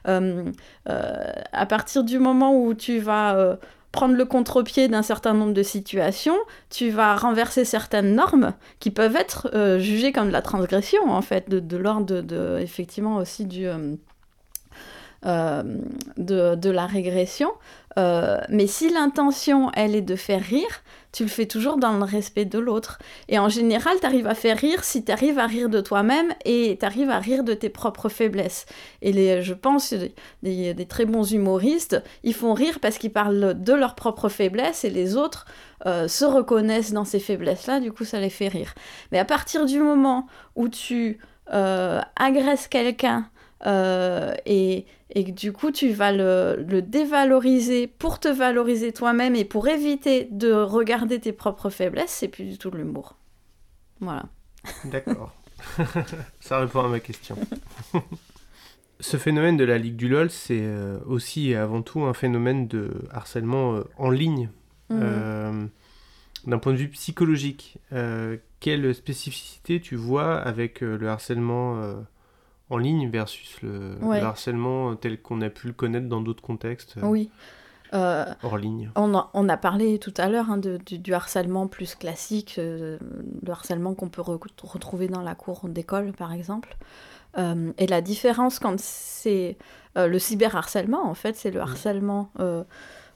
[1.52, 3.58] à partir du moment où tu vas
[3.92, 6.36] prendre le contre-pied d'un certain nombre de situations,
[6.70, 11.22] tu vas renverser certaines normes qui peuvent être euh, jugées comme de la transgression, en
[11.22, 13.94] fait, de, l'ordre de, effectivement aussi du, euh,
[15.26, 15.62] euh,
[16.16, 17.50] de, la régression.
[17.96, 22.44] mais si l'intention, elle est de faire rire, tu le fais toujours dans le respect
[22.44, 22.98] de l'autre.
[23.28, 26.34] Et en général, tu arrives à faire rire si tu arrives à rire de toi-même
[26.44, 28.66] et tu arrives à rire de tes propres faiblesses.
[29.02, 29.94] Et les, je pense,
[30.42, 34.90] des, très bons humoristes, ils font rire parce qu'ils parlent de leurs propres faiblesses et
[34.90, 35.46] les autres
[35.86, 38.74] euh, se reconnaissent dans ces faiblesses-là, du coup ça les fait rire.
[39.12, 41.18] Mais à partir du moment où tu
[41.52, 43.30] euh, agresses quelqu'un
[43.66, 49.34] euh, et, et que du coup tu vas le, le dévaloriser pour te valoriser toi-même
[49.34, 53.16] et pour éviter de regarder tes propres faiblesses, c'est plus du tout de l'humour.
[54.00, 54.24] Voilà.
[54.84, 55.34] D'accord.
[56.40, 57.36] Ça répond à ma question.
[59.00, 62.66] Ce phénomène de la Ligue du LOL, c'est euh, aussi et avant tout un phénomène
[62.66, 64.50] de harcèlement euh, en ligne.
[64.90, 65.00] Mhm.
[65.02, 65.66] Euh,
[66.46, 71.80] D'un point de vue psychologique, euh, quelle spécificité tu vois avec le harcèlement
[72.70, 74.20] en ligne versus le, Ouais.
[74.20, 77.30] le harcèlement tel qu'on a pu le connaître dans d'autres contextes euh, Oui.
[77.94, 81.66] Euh, hors ligne On, a, on a parlé tout à l'heure hein, du, du harcèlement
[81.68, 82.98] plus classique, euh,
[83.42, 86.76] le harcèlement qu'on peut re- retrouver dans la cour d'école, par exemple.
[87.38, 89.56] Euh, et la différence quand c'est
[89.96, 92.62] euh, le cyberharcèlement, en fait, c'est le harcèlement euh,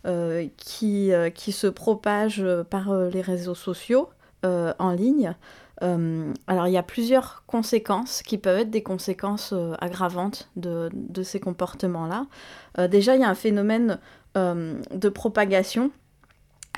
[0.07, 4.09] euh, qui, euh, qui se propage euh, par euh, les réseaux sociaux
[4.47, 5.35] euh, en ligne.
[5.83, 10.91] Euh, alors, il y a plusieurs conséquences qui peuvent être des conséquences euh, aggravantes de,
[11.23, 12.27] ces comportements-là.
[12.79, 13.99] Euh, déjà, il y a un phénomène
[14.35, 15.91] de propagation.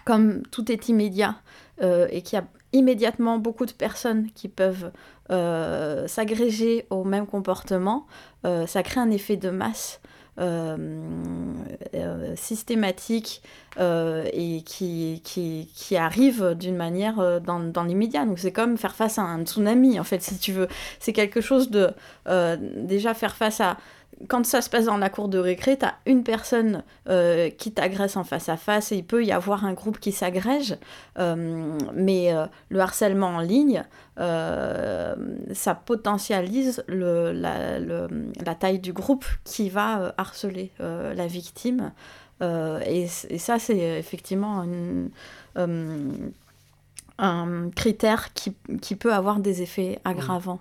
[0.05, 1.37] Comme tout est immédiat
[1.81, 4.90] et qu'il y a immédiatement beaucoup de personnes qui peuvent
[5.29, 8.07] s'agréger au même comportement,
[8.43, 10.01] ça crée un effet de masse
[12.37, 13.42] systématique
[13.79, 18.25] euh, et qui, arrive d'une manière euh, dans, l'immédiat.
[18.25, 20.68] Donc c'est comme faire face à un tsunami, en fait, si tu veux.
[21.01, 21.90] C'est quelque chose de...
[22.29, 23.77] euh, déjà faire face à...
[24.29, 27.72] Quand ça se passe dans la cour de récré, tu as une personne euh, qui
[27.72, 30.77] t'agresse en face à face et il peut y avoir un groupe qui s'agrège.
[31.18, 33.85] Euh, mais euh, le harcèlement en ligne,
[34.16, 41.92] ça potentialise la, le- la taille du groupe qui va harceler la victime.
[42.40, 44.64] Et, ça, c'est effectivement
[47.18, 48.53] un critère qui,
[48.94, 50.61] peut avoir des effets aggravants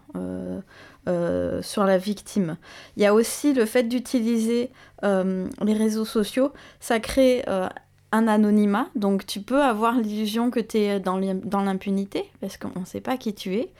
[1.07, 2.57] euh, sur la victime.
[2.97, 4.71] Il y a aussi le fait d'utiliser
[5.03, 7.67] euh, les réseaux sociaux, ça crée euh,
[8.11, 12.57] un anonymat, donc tu peux avoir l'illusion que tu es dans l'im- dans l'impunité, parce
[12.57, 13.73] qu'on ne sait pas qui tu es.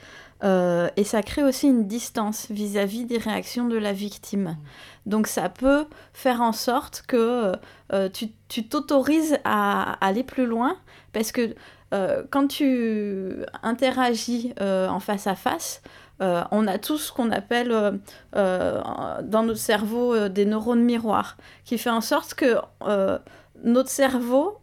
[0.96, 4.58] Et ça crée aussi une distance vis-à-vis des réactions de la victime.
[5.06, 7.52] Donc ça peut faire en sorte que
[8.50, 10.76] tu t'autorises à aller plus loin,
[11.14, 11.54] parce que
[12.28, 15.80] quand tu interagis en face à face,
[16.20, 17.92] euh, on a tout ce qu'on appelle euh,
[18.36, 18.80] euh,
[19.22, 22.54] dans notre cerveau des neurones miroirs, qui fait en sorte que
[23.62, 24.58] notre cerveau,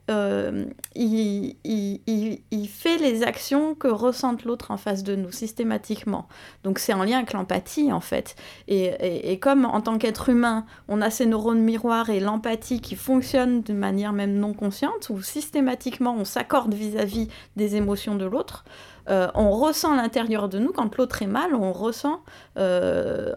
[0.96, 6.28] il, il- il- fait les actions que ressente l'autre en face de nous systématiquement.
[6.64, 8.36] Donc c'est en lien avec l'empathie en fait.
[8.68, 12.80] Et, et- et comme en tant qu'être humain, on a ces neurones miroirs et l'empathie
[12.82, 18.26] qui fonctionnent de manière même non consciente, où systématiquement on s'accorde vis-à-vis des émotions de
[18.26, 18.66] l'autre,
[19.10, 22.22] euh, on ressent l'intérieur de nous, quand l'autre est mal, on ressent
[22.58, 23.34] euh,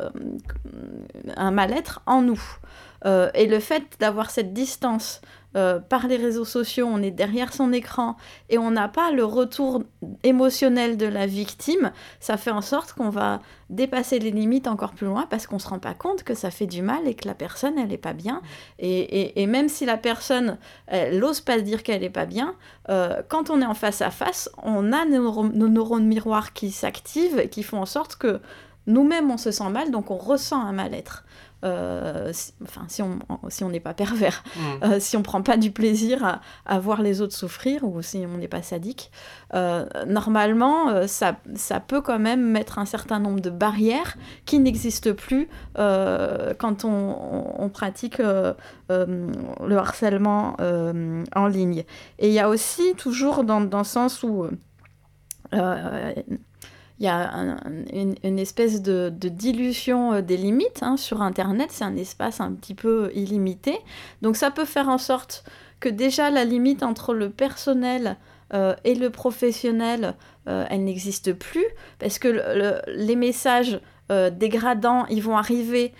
[1.37, 2.43] un mal-être en nous.
[3.07, 5.21] Euh, et le fait d'avoir cette distance
[5.57, 8.17] euh, par les réseaux sociaux, on est derrière son écran
[8.49, 9.83] et on n'a pas le retour
[10.23, 13.41] émotionnel de la victime, ça fait en sorte qu'on va
[13.71, 16.51] dépasser les limites encore plus loin parce qu'on ne se rend pas compte que ça
[16.51, 18.43] fait du mal et que la personne, elle n'est pas bien.
[18.79, 22.55] Et, même si la personne, elle n'ose pas dire qu'elle n'est pas bien,
[22.89, 26.71] euh, quand on est en face à face, on a nos, nos neurones miroirs qui
[26.71, 28.41] s'activent et qui font en sorte que
[28.87, 31.25] nous-mêmes, on se sent mal, donc on ressent un mal-être.
[31.65, 34.61] Euh, si- enfin, si on si on n'est pas pervers, Mm.
[34.85, 38.25] euh, si on prend pas du plaisir à, à voir les autres souffrir ou si
[38.33, 39.11] on n'est pas sadique,
[39.55, 45.15] euh, normalement, ça, ça peut quand même mettre un certain nombre de barrières qui n'existent
[45.15, 50.57] plus quand on, on- on pratique le harcèlement
[51.35, 51.85] en ligne.
[52.19, 54.47] Et il y a aussi toujours dans, dans le sens où
[55.53, 56.13] euh,
[57.01, 57.57] il y a un-
[57.93, 60.83] une, espèce de, dilution euh, des limites.
[60.83, 60.97] hein.
[60.97, 63.77] Sur Internet, c'est un espace un petit peu illimité.
[64.23, 65.45] Donc ça peut faire en sorte
[65.81, 68.17] que déjà la limite entre le personnel
[68.53, 70.15] euh, et le professionnel,
[70.49, 71.65] euh, elle n'existe plus,
[71.99, 73.81] parce que le- le- les messages
[74.33, 75.95] dégradants, ils vont arriver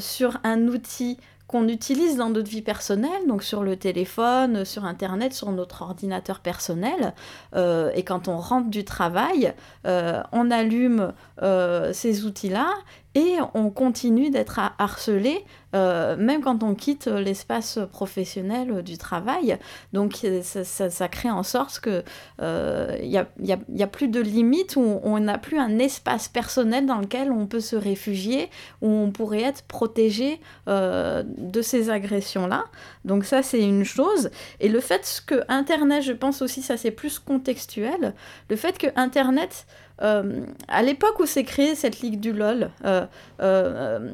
[0.00, 5.34] sur un outil qu'on utilise dans notre vie personnelle, donc sur le téléphone, sur Internet,
[5.34, 7.14] sur notre ordinateur personnel.
[7.54, 9.52] Euh, et quand on rentre du travail,
[9.86, 12.68] euh, on allume euh, ces outils-là
[13.14, 19.58] et on continue d'être harcelé euh, même quand on quitte l'espace professionnel du travail.
[19.92, 22.02] Donc ça, crée en sorte que
[22.38, 23.26] il euh, n'y a,
[23.68, 27.46] y a, plus de limites, où on n'a plus un espace personnel dans lequel on
[27.46, 28.50] peut se réfugier,
[28.82, 32.64] où on pourrait être protégé euh, de ces agressions-là.
[33.04, 34.30] Donc ça, c'est une chose.
[34.60, 38.14] Et le fait que Internet, je pense aussi, ça c'est plus contextuel,
[38.48, 39.66] le fait que Internet
[40.02, 43.06] euh, à l'époque où s'est créée cette ligue du LOL, euh,
[43.40, 44.10] euh,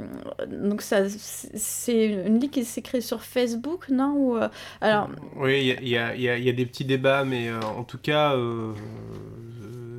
[0.47, 4.39] donc ça, c'est une ligue qui s'est créée sur Facebook, non Ou,
[4.81, 5.09] alors...
[5.37, 8.35] Oui, il y, y, y a, des petits débats, mais en tout cas,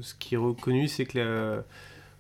[0.02, 1.64] ce qui est reconnu, c'est que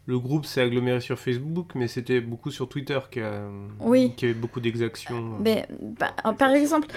[0.06, 4.60] le groupe s'est aggloméré sur Facebook, mais c'était beaucoup sur Twitter qu'il y, avait beaucoup
[4.60, 5.38] d'exactions.
[5.40, 6.88] Mais, bah, par exemple,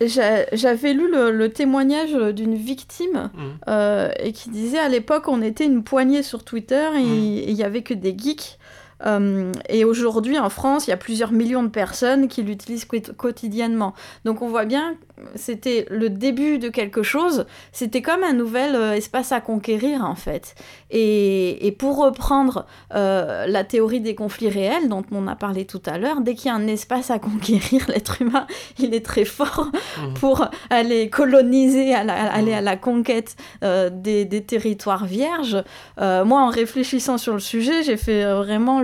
[0.00, 3.40] j'avais lu le, témoignage d'une victime mmh.
[3.68, 7.48] euh, et qui disait à l'époque on était une poignée sur Twitter et mmh.
[7.48, 8.58] il n'y avait que des geeks.
[9.06, 13.94] Euh, et aujourd'hui, en France, il y a plusieurs millions de personnes qui l'utilisent quotidiennement.
[14.24, 14.96] Donc on voit bien,
[15.34, 17.46] c'était le début de quelque chose.
[17.72, 20.54] C'était comme un nouvel euh, espace à conquérir, en fait.
[20.90, 25.82] Et, et pour reprendre euh, la théorie des conflits réels dont on a parlé tout
[25.86, 28.46] à l'heure, dès qu'il y a un espace à conquérir, l'être humain,
[28.78, 30.14] il est très fort mmh.
[30.14, 35.62] pour aller coloniser, aller à la conquête des, des, territoires vierges.
[35.98, 38.80] moi, en réfléchissant sur le sujet, j'ai fait vraiment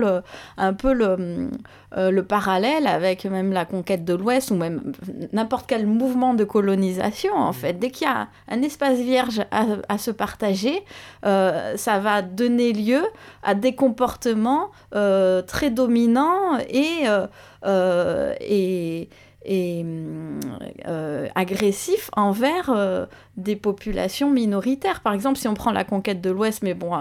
[0.57, 1.49] un peu euh,
[2.11, 4.93] le, parallèle avec même la conquête de l'Ouest ou même
[5.33, 7.73] n'importe quel mouvement de colonisation, en fait.
[7.73, 10.83] Dès qu'il y a un espace vierge à, se partager,
[11.25, 13.03] euh, ça va donner lieu
[13.43, 17.07] à des comportements euh, très dominants et
[19.43, 19.83] et
[20.87, 23.05] euh, agressif envers euh,
[23.37, 25.01] des populations minoritaires.
[25.01, 26.93] Par exemple, si on prend la conquête de l'Ouest, mais bon,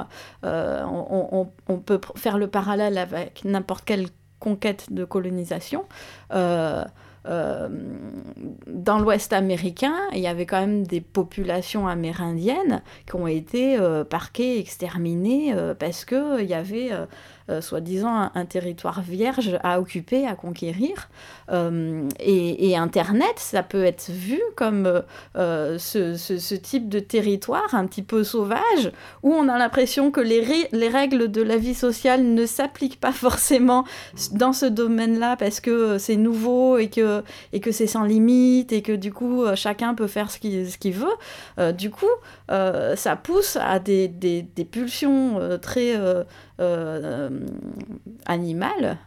[0.45, 4.07] euh, on, on, peut faire le parallèle avec n'importe quelle
[4.39, 5.85] conquête de colonisation.
[7.27, 14.59] Dans l'Ouest américain, il y avait quand même des populations amérindiennes qui ont été parquées,
[14.59, 16.91] exterminées, parce qu'il y avait
[17.49, 21.09] euh, soi-disant un, territoire vierge à occuper, à conquérir.
[21.51, 25.03] Euh, et, Internet, ça peut être vu comme
[25.37, 30.69] euh, ce, type de territoire un petit peu sauvage, où on a l'impression que les,
[30.71, 33.85] les, règles de la vie sociale ne s'appliquent pas forcément
[34.33, 37.23] dans ce domaine-là parce que c'est nouveau et que,
[37.53, 41.73] et que c'est sans limite et que du coup chacun peut faire ce qu'il veut.
[41.73, 42.07] du coup,
[42.49, 45.97] ça pousse à des, des, pulsions très
[48.27, 48.99] animal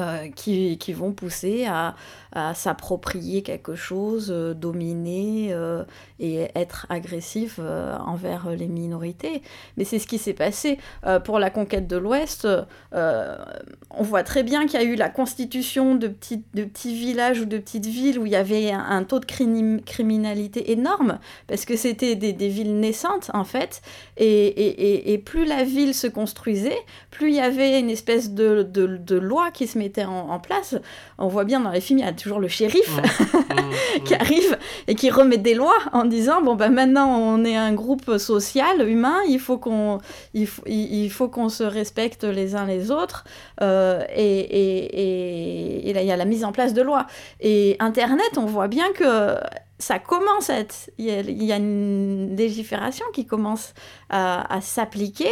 [0.00, 1.94] euh, qui, qui, vont pousser à,
[2.32, 5.84] à s'approprier quelque chose, euh, dominer euh,
[6.18, 9.42] et être agressif envers les minorités.
[9.76, 10.78] Mais c'est ce qui s'est passé
[11.24, 12.46] pour la conquête de l'Ouest.
[12.92, 17.40] on voit très bien qu'il y a eu la constitution de petits, de petits villages
[17.40, 21.76] ou de petites villes où il y avait un, taux de criminalité énorme, parce que
[21.76, 23.82] c'était des, des, villes naissantes en fait.
[24.16, 26.78] Et, et, et, plus la ville se construisait,
[27.10, 30.38] plus il y avait une espèce de, de, de loi qui se mettait était en,
[30.38, 30.76] place.
[31.18, 33.44] On voit bien dans les films, il y a toujours le shérif mmh.
[33.54, 34.04] Mmh.
[34.04, 37.72] qui arrive et qui remet des lois en disant bon ben maintenant on est un
[37.72, 39.98] groupe social humain, il faut qu'on
[40.32, 43.24] il, il, faut qu'on se respecte les uns les autres
[43.62, 47.06] euh, et, et, et, là il y a la mise en place de lois.
[47.40, 49.36] Et Internet, on voit bien que
[49.78, 50.90] ça commence à être.
[50.98, 53.74] Il y, a, une légifération qui commence
[54.08, 55.30] à, s'appliquer,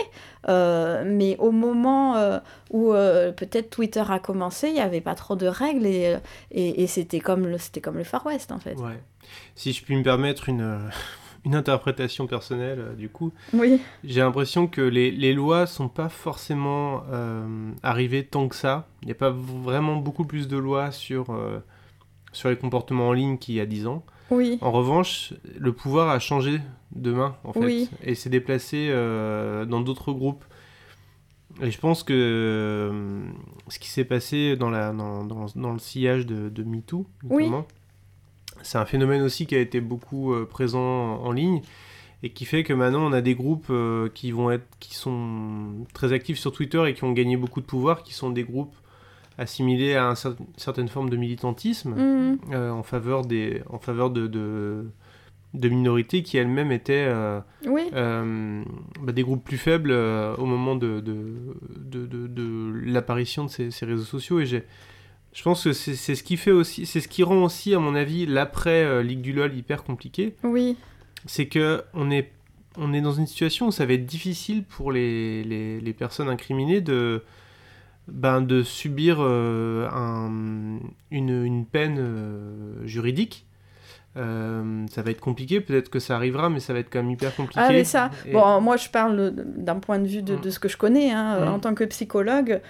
[0.48, 2.38] euh, mais au moment euh,
[2.70, 6.18] où euh, peut-être Twitter a commencé, il n'y avait pas trop de règles et,
[6.50, 8.74] et, c'était comme, le, comme le Far West en fait.
[8.74, 9.00] Ouais.
[9.54, 10.90] Si je puis me permettre une,
[11.44, 13.80] une interprétation personnelle, du coup, oui.
[14.02, 17.04] j'ai l'impression que les, les lois sont pas forcément
[17.84, 18.88] arrivées tant que ça.
[19.02, 21.32] Il n'y a pas vraiment beaucoup plus de lois sur,
[22.32, 24.04] sur les comportements en ligne qu'il y a 10 ans.
[24.60, 26.60] En revanche, le pouvoir a changé
[26.94, 30.44] de main, en fait, et s'est déplacé euh, dans d'autres groupes.
[31.60, 33.22] Et je pense que euh,
[33.68, 37.66] ce qui s'est passé dans, la, dans, dans, le sillage de, de MeToo, notamment,
[38.62, 41.60] c'est un phénomène aussi qui a été beaucoup euh, présent en, ligne
[42.22, 43.72] et qui fait que maintenant on a des groupes
[44.14, 47.66] qui vont être qui sont très actifs sur Twitter et qui ont gagné beaucoup de
[47.66, 48.76] pouvoir, qui sont des groupes
[49.38, 52.38] assimilé à une certaine forme de militantisme mhm.
[52.52, 58.62] euh, en faveur, des, en faveur de, de, minorités qui elles-mêmes étaient euh, euh,
[59.00, 61.54] bah, des groupes plus faibles au moment de, de,
[61.90, 64.40] de l'apparition de ces, ces, réseaux sociaux.
[64.40, 67.78] Et je pense que c'est, ce qui fait aussi, c'est ce qui rend aussi, à
[67.78, 70.34] mon avis, l'après Ligue du LOL hyper compliqué.
[70.44, 70.76] Oui.
[71.26, 72.32] C'est que on est
[72.78, 76.80] on est dans une situation où ça va être difficile pour les, les, personnes incriminées
[76.80, 77.22] de,
[78.12, 80.78] ben, de subir euh, un,
[81.10, 83.46] une, une, peine euh, juridique.
[84.16, 87.10] Euh, ça va être compliqué, peut-être que ça arrivera, mais ça va être quand même
[87.10, 87.60] hyper compliqué.
[87.62, 90.50] Ah, mais ça, bon, moi je parle d'un point de vue de, mm.
[90.50, 91.48] ce que je connais, hein, mm.
[91.48, 92.60] en tant que psychologue.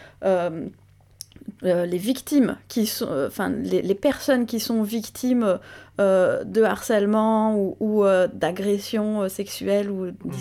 [1.62, 5.58] les victimes qui sont, enfin les, les, personnes qui sont victimes
[6.00, 10.32] euh, de harcèlement ou, ou euh, d'agression euh, sexuelle ou mmh.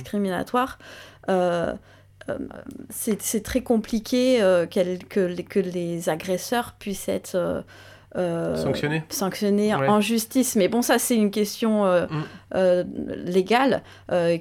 [2.89, 7.63] C'est très compliqué que, que, les agresseurs puissent être
[8.17, 8.57] euh,
[9.09, 10.55] sanctionné, en justice.
[10.57, 12.23] Mais bon, ça, c'est une question euh, mm.
[12.55, 12.83] euh,
[13.25, 13.83] légale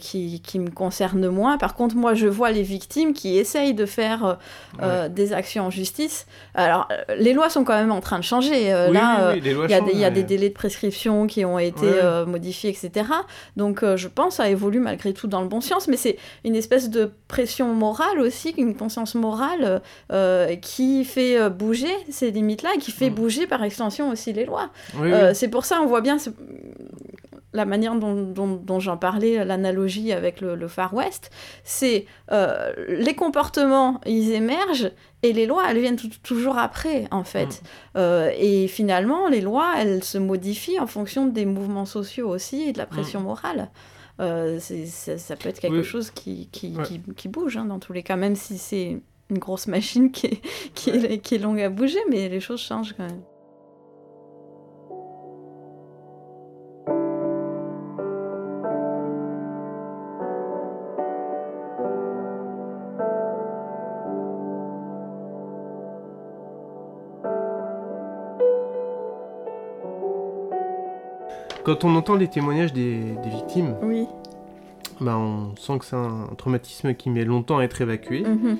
[0.00, 1.56] qui, qui, me concerne moins.
[1.56, 4.38] Par contre, moi, je vois les victimes qui essayent de faire
[5.10, 6.26] des actions en justice.
[6.54, 8.70] Alors, les lois sont quand même en train de changer.
[8.70, 11.86] là, il y, y, a des délais de prescription qui ont été
[12.26, 13.06] modifiés, etc.
[13.56, 15.86] Donc, je pense, ça évolue malgré tout dans le bon sens.
[15.86, 19.80] Mais c'est une espèce de pression morale aussi, une conscience morale
[20.60, 23.14] qui fait bouger ces limites-là et qui fait mm.
[23.14, 24.70] bouger, par extension aussi les lois.
[25.00, 26.18] Euh, c'est pour ça, on voit bien
[27.52, 31.30] la manière dont, j'en parlais, l'analogie avec le, Far West,
[31.64, 34.92] c'est euh, les comportements, ils émergent
[35.22, 37.46] et les lois, elles viennent toujours après, en fait.
[37.46, 37.98] Mm.
[37.98, 42.72] Euh, et finalement, les lois, elles se modifient en fonction des mouvements sociaux aussi et
[42.72, 43.24] de la pression mm.
[43.24, 43.70] morale.
[44.18, 46.76] ça, peut être quelque chose qui, qui,
[47.16, 49.00] qui, bouge hein, dans tous les cas, même si c'est
[49.30, 50.40] une grosse machine qui est,
[50.74, 53.22] qui, est, qui est longue à bouger, mais les choses changent quand même.
[71.70, 74.04] Quand on entend les témoignages des, victimes, oui.
[75.00, 78.24] bah on sent que c'est un, traumatisme qui met longtemps à être évacué.
[78.24, 78.58] Mhm.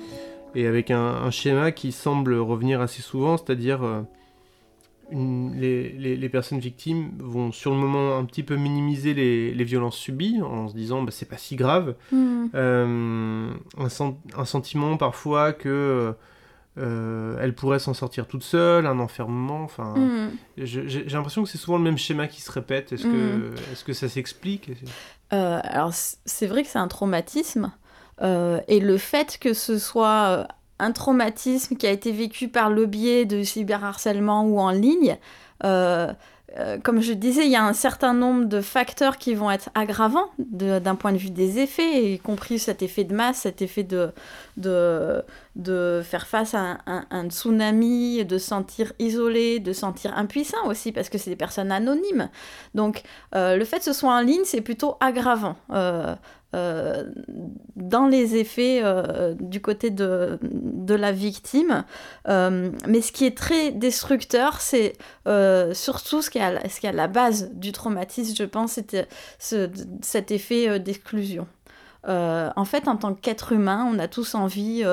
[0.55, 4.01] Et avec un, schéma qui semble revenir assez souvent, c'est-à-dire euh,
[5.11, 10.69] les, personnes victimes vont sur le moment un petit peu minimiser les, violences subies en
[10.69, 11.95] se disant bah, c'est pas si grave.
[12.13, 12.49] Mhm.
[12.55, 16.13] Euh, un, sentiment parfois que
[16.77, 19.63] euh, elle pourrait s'en sortir toute seule, un enfermement.
[19.63, 20.31] Enfin, mm.
[20.57, 22.93] j'ai l'impression que c'est souvent le même schéma qui se répète.
[22.93, 23.55] Est-ce que, mm.
[23.73, 24.71] est que ça s'explique?
[25.33, 27.71] Euh, Alors, c'est vrai que c'est un traumatisme.
[28.21, 30.47] Euh, et le fait que ce soit
[30.79, 35.17] un traumatisme qui a été vécu par le biais de cyberharcèlement ou en ligne,
[36.83, 40.29] comme je disais, il y a un certain nombre de facteurs qui vont être aggravants
[40.37, 44.11] d'un point de vue des effets, y compris cet effet de masse, cet effet de,
[44.57, 45.23] de,
[45.55, 51.17] de faire face à un, tsunami, de sentir isolé, de sentir impuissant aussi, parce que
[51.17, 52.29] c'est des personnes anonymes.
[52.73, 53.03] Donc
[53.35, 55.55] euh, le fait que ce soit en ligne, c'est plutôt aggravant.
[55.71, 56.15] Euh,
[56.53, 57.05] euh,
[57.77, 58.83] dans les effets
[59.39, 60.37] du côté de,
[60.89, 61.85] la victime.
[62.27, 64.93] Mais ce qui est très destructeur, c'est
[65.73, 68.73] surtout ce qui, est à, ce qui est à la base du traumatisme, je pense,
[68.73, 69.07] c'était
[69.39, 69.69] ce,
[70.01, 71.47] cet effet d'exclusion.
[72.07, 74.83] En fait, en tant qu'être humain, on a tous envie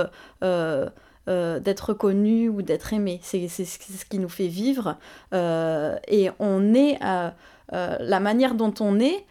[0.40, 3.20] d'être reconnu ou d'être aimé.
[3.22, 4.96] C'est ce qui nous fait vivre.
[5.32, 6.98] et on est,
[7.70, 9.24] la manière dont on est,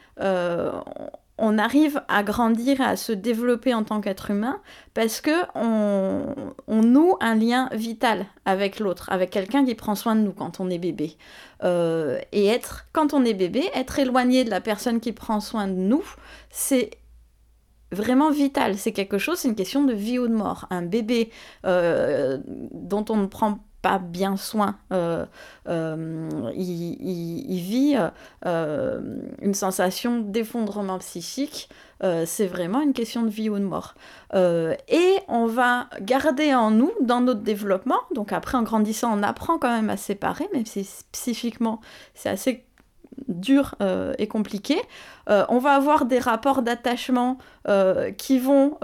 [1.37, 4.59] on arrive à grandir à se développer en tant qu'être humain
[4.93, 6.33] parce que on,
[6.67, 10.69] noue un lien vital avec l'autre, avec quelqu'un qui prend soin de nous quand on
[10.69, 11.15] est bébé.
[11.63, 15.67] Euh, et être, quand on est bébé, être éloigné de la personne qui prend soin
[15.67, 16.03] de nous,
[16.49, 16.91] c'est
[17.91, 18.77] vraiment vital.
[18.77, 20.67] C'est quelque chose, c'est une question de vie ou de mort.
[20.69, 21.31] Un bébé
[21.65, 24.75] euh, dont on ne prend pas bien soin.
[24.91, 25.25] Euh,
[25.67, 27.97] euh, il, vit
[28.45, 29.01] euh,
[29.41, 31.69] une sensation d'effondrement psychique.
[32.01, 33.95] c'est vraiment une question de vie ou de mort.
[34.33, 39.57] et on va garder en nous, dans notre développement, donc après en grandissant, on apprend
[39.57, 41.81] quand même à séparer, même si psychiquement
[42.13, 42.66] c'est assez
[43.27, 43.75] dur
[44.17, 44.77] et compliqué.
[45.27, 47.37] on va avoir des rapports d'attachement
[48.17, 48.77] qui vont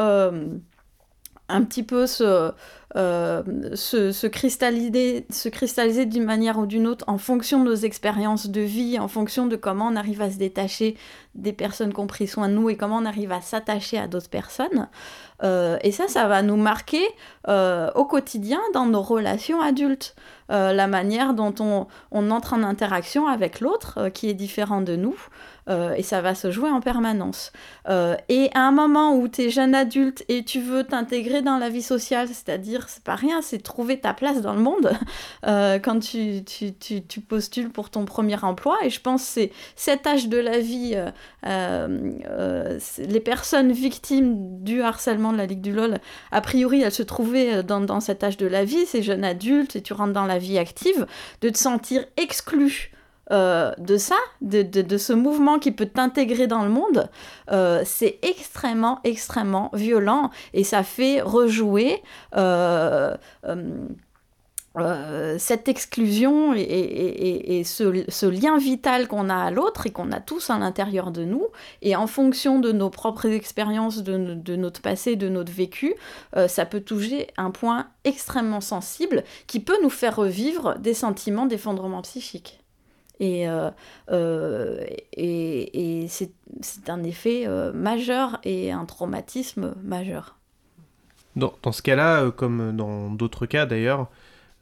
[1.53, 2.51] un petit peu se,
[2.95, 3.41] euh,
[3.75, 8.61] se, cristalliser, se cristalliser d'une manière ou d'une autre en fonction de nos expériences de
[8.61, 10.95] vie, en fonction de comment on arrive à se détacher
[11.35, 14.07] des personnes qui ont pris soin de nous et comment on arrive à s'attacher à
[14.07, 14.89] d'autres personnes.
[15.43, 17.03] Euh, et ça, ça va nous marquer
[17.47, 20.15] euh, au quotidien dans nos relations adultes.
[20.49, 25.17] la manière dont on, on, entre en interaction avec l'autre qui est différent de nous.
[25.69, 27.51] Euh, et ça va se jouer en permanence.
[27.87, 31.57] Euh, et à un moment où tu es jeune adulte et tu veux t'intégrer dans
[31.57, 34.91] la vie sociale, c'est-à-dire dire, c'est pas rien, c'est trouver ta place dans le monde
[35.47, 38.77] euh, quand tu, tu, tu, tu, postules pour ton premier emploi.
[38.83, 40.95] Et je pense que c'est cet âge de la vie,
[41.43, 45.97] les personnes victimes du harcèlement de la Ligue du LOL,
[46.31, 49.75] a priori, elles se trouvaient dans, dans cet âge de la vie, ces jeunes adultes,
[49.75, 51.05] et tu rentres dans la vie active,
[51.41, 52.93] de te sentir exclu
[53.31, 57.09] euh, de ça, de, de, ce mouvement qui peut t'intégrer dans le monde,
[57.51, 62.03] euh, c'est extrêmement, extrêmement violent et ça fait rejouer
[62.35, 63.15] euh,
[65.37, 70.57] cette exclusion et, ce, lien vital qu'on a à l'autre et qu'on a tous à
[70.57, 71.45] l'intérieur de nous.
[71.81, 75.95] Et en fonction de nos propres expériences, de, de notre passé, de notre vécu,
[76.47, 82.01] ça peut toucher un point extrêmement sensible qui peut nous faire revivre des sentiments d'effondrement
[82.01, 82.62] psychique.
[83.23, 83.71] Et, euh,
[84.11, 84.85] euh,
[86.07, 90.35] c'est un effet euh, majeur et un traumatisme majeur.
[91.37, 94.09] Dans, ce cas-là, comme dans d'autres cas d'ailleurs,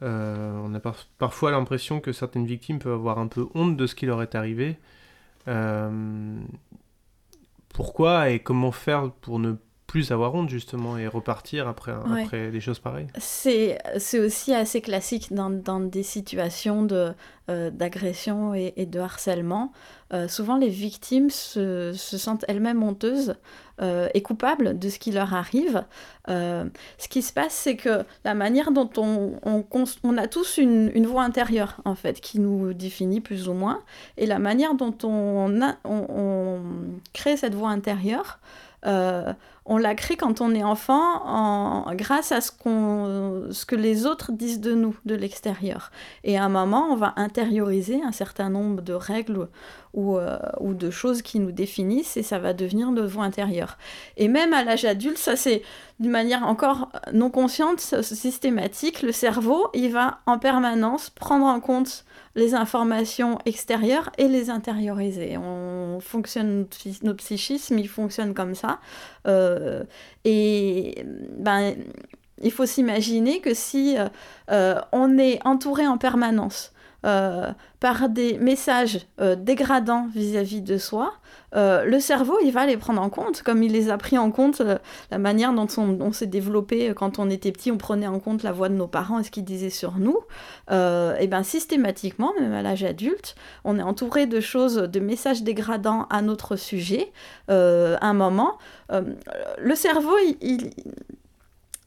[0.02, 0.80] on a
[1.18, 4.36] parfois l'impression que certaines victimes peuvent avoir un peu honte de ce qui leur est
[4.36, 4.78] arrivé.
[7.74, 9.56] pourquoi et comment faire pour ne
[9.92, 13.08] plus avoir honte justement et repartir après, après des choses pareilles.
[13.18, 13.78] C'est
[14.18, 17.12] aussi assez classique dans, dans des situations de,
[17.50, 19.74] euh, d'agression et, de harcèlement.
[20.14, 23.36] Euh, souvent les victimes se, se sentent elles-mêmes honteuses
[23.82, 25.84] euh, et coupables de ce qui leur arrive.
[26.30, 29.66] ce qui se passe, c'est que la manière dont on, on,
[30.06, 33.82] on a tous une, une, voix intérieure en fait qui nous définit plus ou moins,
[34.16, 36.62] et la manière dont on, a, on
[37.12, 38.40] crée cette voix intérieure.
[38.88, 39.34] Euh,
[39.66, 42.52] on la crée quand on est enfant en, grâce à ce,
[43.52, 45.92] ce que les autres disent de nous, de l'extérieur.
[46.24, 49.48] Et à un moment, on va intérioriser un certain nombre de règles
[49.94, 53.78] ou, euh, ou de choses qui nous définissent et ça va devenir notre voix intérieure.
[54.18, 55.62] Et même à l'âge adulte, ça c'est
[56.00, 62.06] d'une manière encore non consciente, systématique, le cerveau, il va en permanence prendre en compte
[62.36, 65.38] les informations extérieures et les intérioriser.
[65.38, 66.66] On fonctionne,
[67.04, 68.80] notre psychisme, il fonctionne comme ça.
[69.28, 69.84] Euh,
[70.26, 71.04] et
[71.38, 71.76] ben,
[72.42, 73.98] il faut s'imaginer que si
[74.52, 81.14] euh, on est entouré en permanence euh, par des messages euh, dégradants vis-à-vis de soi,
[81.56, 84.32] euh, le cerveau, il va les prendre en compte, comme il les a pris en
[84.32, 84.62] compte,
[85.12, 88.52] la manière dont on, s'est développé quand on était petit, on prenait en compte la
[88.52, 90.18] voix de nos parents et ce qu'ils disaient sur nous.
[90.70, 96.08] et bien systématiquement, même à l'âge adulte, on est entouré de choses, de messages dégradants
[96.10, 97.12] à notre sujet.
[97.50, 97.54] à
[98.02, 98.58] un moment,
[98.90, 100.16] le cerveau,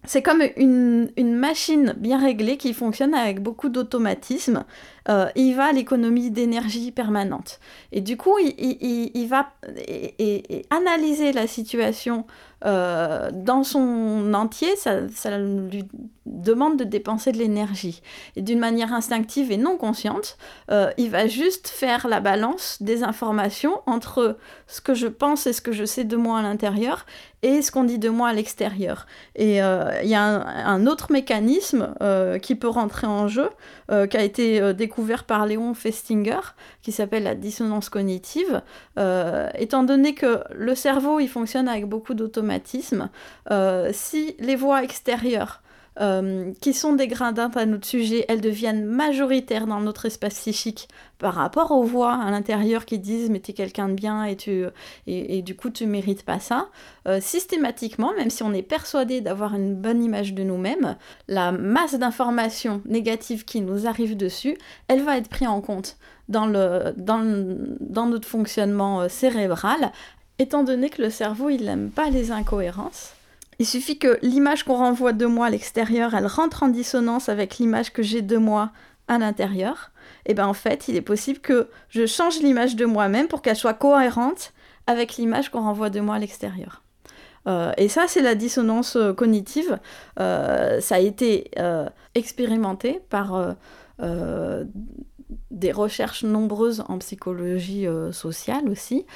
[0.06, 4.64] c'est comme une, une, machine bien réglée qui fonctionne avec beaucoup d'automatisme.
[5.09, 7.61] Euh, il va à l'économie d'énergie permanente.
[7.92, 9.50] Et du coup, il, va
[9.86, 12.24] et, analyser la situation
[12.64, 15.84] euh, dans son entier, ça, ça, lui
[16.24, 18.00] demande de dépenser de l'énergie.
[18.36, 20.38] Et d'une manière instinctive et non consciente,
[20.70, 25.52] euh, il va juste faire la balance des informations entre ce que je pense et
[25.52, 27.05] ce que je sais de moi à l'intérieur
[27.42, 29.07] et ce qu'on dit de moi à l'extérieur.
[29.36, 31.94] Et il y a un, un, autre mécanisme
[32.40, 33.50] qui peut rentrer en jeu,
[33.88, 34.93] qui a été découvert
[35.26, 36.40] par Léon Festinger,
[36.82, 38.62] qui s'appelle la dissonance cognitive.
[39.59, 43.11] étant donné que le cerveau, il fonctionne avec beaucoup d'automatisme,
[43.51, 45.62] euh, si les voix extérieures
[46.01, 50.88] euh, qui sont dégradantes à notre sujet, elles deviennent majoritaires dans notre espace psychique
[51.18, 54.64] par rapport aux voix à l'intérieur qui disent mais t'es quelqu'un de bien et, tu,
[55.07, 56.68] et, du coup tu mérites pas ça,
[57.07, 60.97] euh, systématiquement, même si on est persuadé d'avoir une bonne image de nous-mêmes,
[61.28, 65.97] la masse d'informations négatives qui nous arrivent dessus, elle va être prise en compte
[66.28, 67.22] dans, le, dans,
[67.80, 69.92] dans notre fonctionnement cérébral
[70.40, 73.12] Étant donné que le cerveau, il n'aime pas les incohérences,
[73.59, 77.59] il suffit que l'image qu'on renvoie de moi à l'extérieur, elle rentre en dissonance avec
[77.59, 78.72] l'image que j'ai de moi
[79.09, 79.90] à l'intérieur.
[80.26, 83.57] Et bien en fait, il est possible que je change l'image de moi-même pour qu'elle
[83.57, 84.52] soit cohérente
[84.86, 86.82] avec l'image qu'on renvoie de moi à l'extérieur.
[87.46, 89.78] Euh, et ça, c'est la dissonance euh, cognitive.
[90.18, 91.50] Euh, ça a été
[92.14, 93.57] expérimenté par
[95.55, 99.07] des recherches nombreuses en psychologie euh, sociale aussi.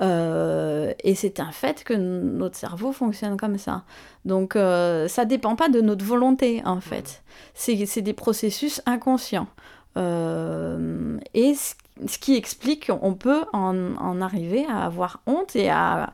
[0.00, 3.84] Euh, et c'est un fait que notre cerveau fonctionne comme ça.
[4.24, 7.22] Donc euh, ça dépend pas de notre volonté en fait.
[7.54, 9.48] C'est des processus inconscients.
[9.96, 11.74] et ce
[12.20, 16.12] qui explique qu'on peut en, arriver à avoir honte et à,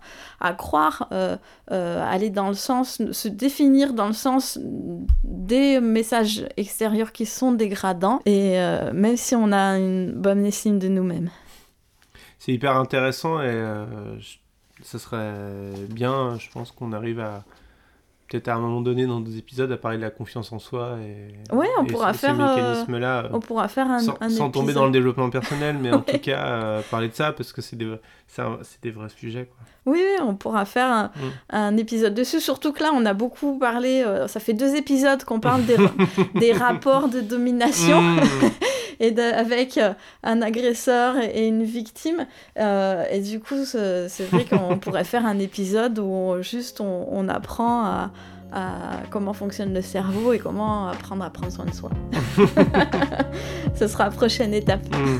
[0.56, 1.36] croire euh,
[1.70, 4.58] euh, aller dans le sens, se définir dans le sens
[5.24, 10.78] des messages extérieurs qui sont dégradants, et euh, même si on a une bonne estime
[10.78, 11.30] de nous-mêmes.
[12.38, 13.54] C'est hyper intéressant et
[14.82, 17.44] ce serait bien, je pense qu'on arrive à
[18.32, 20.96] peut-être à un moment donné dans des épisodes à parler de la confiance en soi
[21.02, 24.50] et ouais on pourra faire ce mécanisme là on pourra faire un sans, un sans
[24.50, 27.76] tomber dans le développement personnel mais en tout cas parler de ça parce que c'est
[27.76, 27.94] des
[28.26, 29.58] c'est des vrais sujets quoi.
[29.84, 31.10] Oui, on pourra faire un, mm.
[31.50, 32.40] un, épisode dessus.
[32.40, 34.04] Surtout que là, on a beaucoup parlé.
[34.28, 35.76] ça fait deux épisodes qu'on parle des,
[36.36, 38.00] des, rapports de domination.
[38.00, 38.20] Mm.
[39.02, 39.80] Et avec
[40.22, 42.24] un agresseur et une victime.
[42.58, 47.28] Euh, et du coup, c'est vrai qu'on pourrait faire un épisode où juste on, on
[47.28, 48.10] apprend à,
[48.52, 51.90] à, comment fonctionne le cerveau et comment apprendre à prendre soin de soi.
[53.74, 54.86] Ce sera la prochaine étape.
[54.94, 55.18] Mm.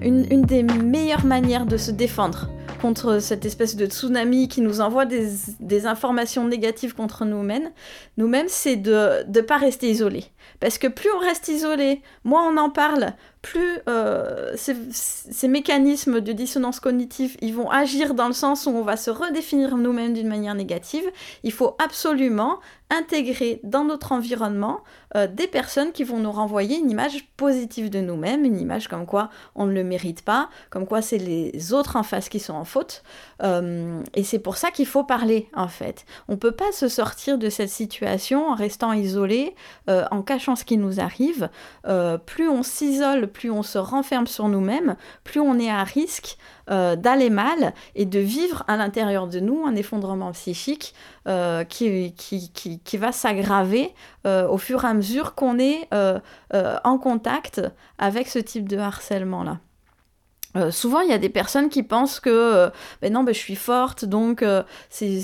[0.00, 2.48] Une, une, des meilleures manières de se défendre
[2.78, 7.70] contre cette espèce de tsunami qui nous envoie des, informations négatives contre nous-mêmes,
[8.16, 10.24] nous-mêmes, c'est de ne pas rester isolés.
[10.60, 13.14] Parce que plus on reste isolé, moins on en parle,
[13.48, 18.82] plus euh, ces, mécanismes de dissonance cognitive, ils vont agir dans le sens où on
[18.82, 21.04] va se redéfinir nous-mêmes d'une manière négative.
[21.44, 22.58] Il faut absolument
[22.90, 24.80] intégrer dans notre environnement
[25.14, 29.06] euh, des personnes qui vont nous renvoyer une image positive de nous-mêmes, une image comme
[29.06, 32.54] quoi on ne le mérite pas, comme quoi c'est les autres en face qui sont
[32.54, 33.02] en faute.
[33.42, 36.04] Euh, et c'est pour ça qu'il faut parler, en fait.
[36.28, 39.54] On ne peut pas se sortir de cette situation en restant isolé,
[39.86, 41.48] en cachant ce qui nous arrive.
[42.26, 46.38] plus on s'isole, plus on se renferme sur nous-mêmes, plus on est à risque
[46.70, 50.92] euh, d'aller mal et de vivre à l'intérieur de nous un effondrement psychique
[51.28, 52.12] euh, qui,
[52.94, 53.94] va s'aggraver
[54.26, 55.88] euh, au fur et à mesure qu'on est
[56.52, 57.62] en contact
[57.98, 59.58] avec ce type de harcèlement-là.
[60.56, 62.70] Euh, souvent, il y a des personnes qui pensent que euh,
[63.02, 65.20] ben non, ben, je suis forte, donc euh, c'est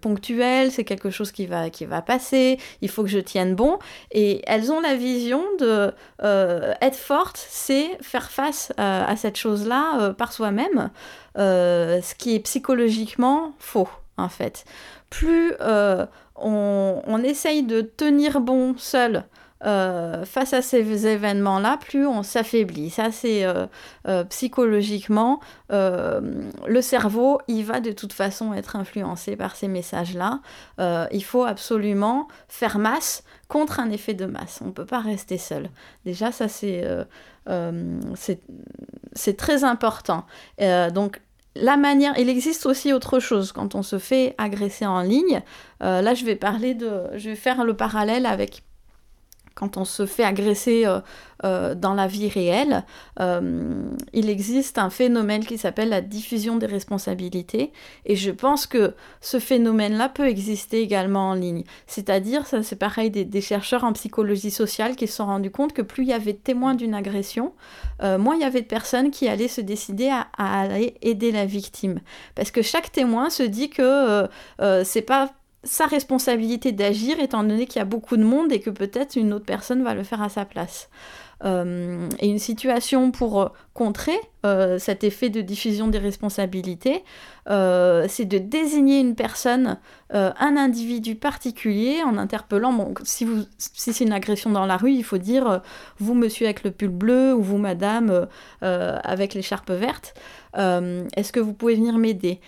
[0.00, 3.78] ponctuel, c'est quelque chose qui va, qui va passer, il faut que je tienne bon.
[4.10, 10.32] Et elles ont la vision de être forte, c'est faire face à cette chose-là par
[10.32, 10.90] soi-même,
[11.36, 14.64] ce qui est psychologiquement faux, en fait.
[15.10, 19.24] Plus on, on, essaye de tenir bon seul,
[19.64, 22.90] euh, face à ces événements-là, plus on s'affaiblit.
[22.90, 23.66] Ça, c'est euh,
[24.06, 25.40] euh, psychologiquement,
[25.70, 30.40] le cerveau, il va de toute façon être influencé par ces messages-là.
[30.78, 34.60] il faut absolument faire masse contre un effet de masse.
[34.62, 35.70] On ne peut pas rester seul.
[36.04, 37.06] Déjà, ça, c'est
[39.36, 40.26] très important.
[40.92, 41.20] donc,
[41.58, 45.42] la manière, il existe aussi autre chose quand on se fait agresser en ligne.
[45.80, 48.62] là, je vais parler de, je vais faire le parallèle avec
[49.56, 51.00] quand on se fait agresser euh,
[51.44, 52.84] euh, dans la vie réelle,
[53.20, 57.72] euh, il existe un phénomène qui s'appelle la diffusion des responsabilités.
[58.04, 58.92] Et je pense que
[59.22, 61.64] ce phénomène-là peut exister également en ligne.
[61.86, 65.82] C'est-à-dire, ça c'est pareil, des, chercheurs en psychologie sociale qui se sont rendus compte que
[65.82, 67.54] plus il y avait de témoins d'une agression,
[68.02, 71.46] moins il y avait de personnes qui allaient se décider à, à aller aider la
[71.46, 72.00] victime.
[72.34, 74.28] Parce que chaque témoin se dit que
[74.84, 75.30] c'est pas
[75.66, 79.32] sa responsabilité d'agir étant donné qu'il y a beaucoup de monde et que peut-être une
[79.32, 80.88] autre personne va le faire à sa place.
[81.44, 87.04] Euh, et une situation pour euh, contrer euh, cet effet de diffusion des responsabilités,
[87.46, 89.78] c'est de désigner une personne,
[90.10, 95.04] un individu particulier, en interpellant, bon, si, si c'est une agression dans la rue, il
[95.04, 95.62] faut dire
[95.98, 98.26] vous monsieur avec le pull bleu ou vous madame
[98.62, 100.14] avec l'écharpe verte.
[100.56, 102.40] Est-ce que vous pouvez venir m'aider?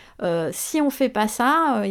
[0.53, 1.83] Si on fait pas ça,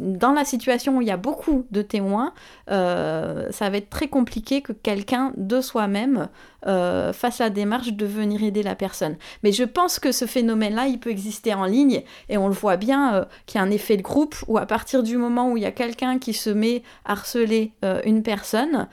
[0.00, 2.32] dans la situation où il y a beaucoup de témoins,
[2.68, 6.28] ça va être très compliqué que quelqu'un de soi-même
[6.66, 9.16] euh, fasse la démarche de venir aider la personne.
[9.42, 12.76] Mais je pense que ce phénomène-là, il peut exister en ligne et on le voit
[12.76, 15.56] bien euh, qu'il y a un effet de groupe où à partir du moment où
[15.56, 18.88] il y a quelqu'un qui se met à harceler euh, une personne,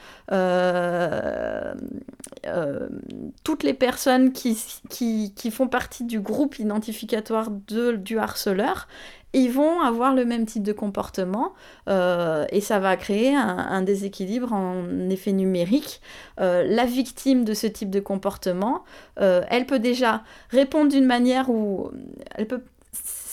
[3.43, 4.57] toutes les personnes qui,
[4.89, 8.88] qui, qui, font partie du groupe identificatoire de, du harceleur,
[9.34, 11.54] ils vont avoir le même type de comportement
[11.90, 16.02] euh, et ça va créer un, déséquilibre en effet numérique.
[16.40, 18.84] Euh, la victime de ce type de comportement,
[19.20, 21.92] euh, elle peut déjà répondre d'une manière où
[22.36, 22.62] elle peut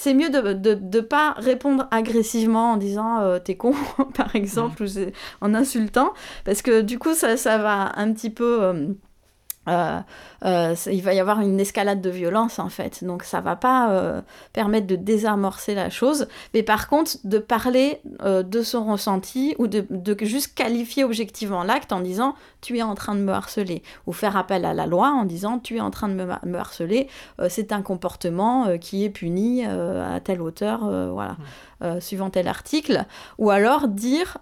[0.00, 3.74] c'est mieux de ne pas répondre agressivement en disant t'es con,
[4.14, 4.86] par exemple, mmh.
[4.86, 5.10] ou
[5.42, 6.14] en insultant,
[6.46, 8.86] parce que du coup, ça, ça va un petit peu euh,
[9.68, 13.04] euh, il va y avoir une escalade de violence en fait.
[13.04, 18.00] Donc ça va pas euh, permettre de désamorcer la chose, mais par contre de parler
[18.20, 19.86] de son ressenti ou de,
[20.22, 23.82] juste qualifier objectivement l'acte en disant tu es en train de me harceler.
[24.06, 27.08] Ou faire appel à la loi en disant tu es en train de me, harceler,
[27.48, 30.80] c'est un comportement qui est puni à telle hauteur,
[31.12, 31.36] voilà,
[32.00, 33.04] suivant tel article,
[33.38, 34.38] ou alors dire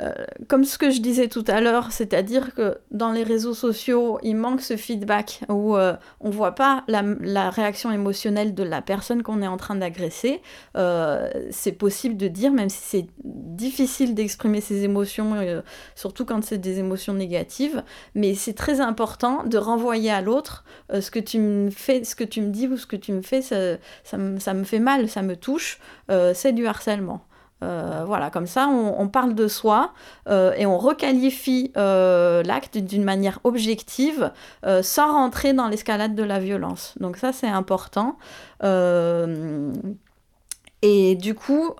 [0.00, 0.12] euh,
[0.48, 4.36] comme ce que je disais tout à l'heure, c'est-à-dire que dans les réseaux sociaux, il
[4.36, 9.22] manque ce feedback où euh, on ne voit pas la, réaction émotionnelle de la personne
[9.22, 10.42] qu'on est en train d'agresser.
[10.76, 15.34] Euh, c'est possible de dire, même si c'est difficile d'exprimer ses émotions,
[15.94, 17.82] surtout quand c'est des émotions négatives,
[18.14, 22.42] mais c'est très important de renvoyer à l'autre ce que tu me fais, que tu
[22.42, 25.78] me dis ou ce que tu me fais, ça me fait mal, ça me touche,
[26.34, 27.22] c'est du harcèlement.
[27.62, 29.94] Euh, voilà, comme ça, on, parle de soi
[30.28, 34.30] euh, et on requalifie euh, l'acte d'une manière objective
[34.82, 36.94] sans rentrer dans l'escalade de la violence.
[37.00, 38.18] Donc ça, c'est important.
[40.82, 41.74] et du coup,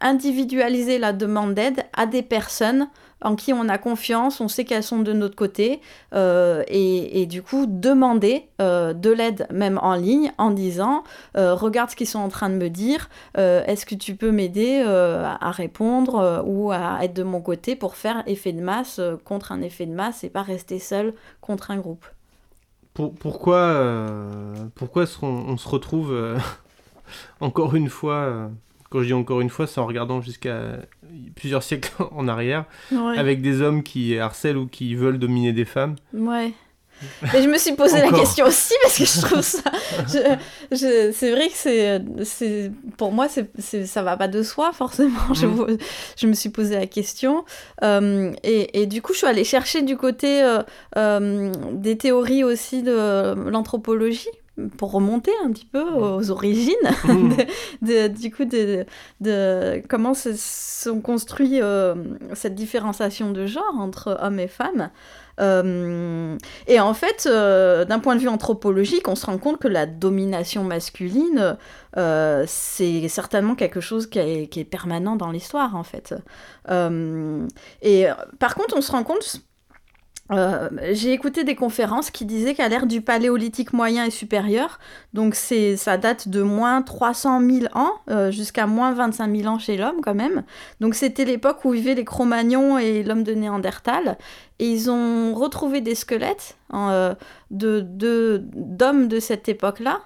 [0.00, 2.88] individualiser la demande d'aide à des personnes
[3.24, 5.80] en qui on a confiance, on sait qu'elles sont de notre côté,
[6.14, 11.04] euh, et, du coup demander euh, de l'aide même en ligne en disant
[11.36, 14.82] euh, regarde ce qu'ils sont en train de me dire, est-ce que tu peux m'aider
[14.82, 19.62] à répondre ou à être de mon côté pour faire effet de masse contre un
[19.62, 22.04] effet de masse et pas rester seul contre un groupe.
[22.94, 23.84] pourquoi
[24.74, 26.36] pourquoi on, se retrouve
[27.40, 28.50] encore une fois
[28.92, 30.76] quand je dis encore une fois, c'est en regardant jusqu'à
[31.34, 32.66] plusieurs siècles en arrière,
[33.16, 35.96] avec des hommes qui harcèlent ou qui veulent dominer des femmes.
[36.12, 36.52] Ouais.
[37.32, 39.70] Mais je me suis posé la question aussi parce que je trouve ça.
[40.70, 45.34] c'est vrai que c'est, pour moi, c'est, ça va pas de soi forcément.
[45.34, 45.78] Je, mm.
[46.16, 47.44] je me suis posé la question
[47.82, 50.62] euh, et, et, du coup, je suis allée chercher du côté euh,
[50.96, 54.28] euh, des théories aussi de l'anthropologie
[54.76, 56.74] pour remonter un petit peu aux origines
[57.82, 58.84] de, du coup de,
[59.20, 61.94] de comment se sont construits euh,
[62.34, 64.90] cette différenciation de genre entre hommes et femmes.
[65.40, 66.36] Euh,
[66.66, 69.86] et en fait, euh, d'un point de vue anthropologique, on se rend compte que la
[69.86, 71.56] domination masculine,
[72.46, 76.14] c'est certainement quelque chose qui est, qui est permanent dans l'histoire, en fait.
[77.82, 78.06] et
[78.38, 79.42] par contre, on se rend compte
[80.32, 84.78] euh, j'ai écouté des conférences qui disaient qu'à l'ère du paléolithique moyen et supérieur,
[85.12, 89.58] donc c'est, ça date de moins 300 000 ans euh, jusqu'à moins 25 000 ans
[89.58, 90.44] chez l'homme quand même.
[90.80, 94.16] Donc c'était l'époque où vivaient les Cro-Magnons et l'homme de Néandertal.
[94.58, 97.14] Et ils ont retrouvé des squelettes hein, euh,
[97.50, 100.00] de, de, d'hommes de cette époque-là.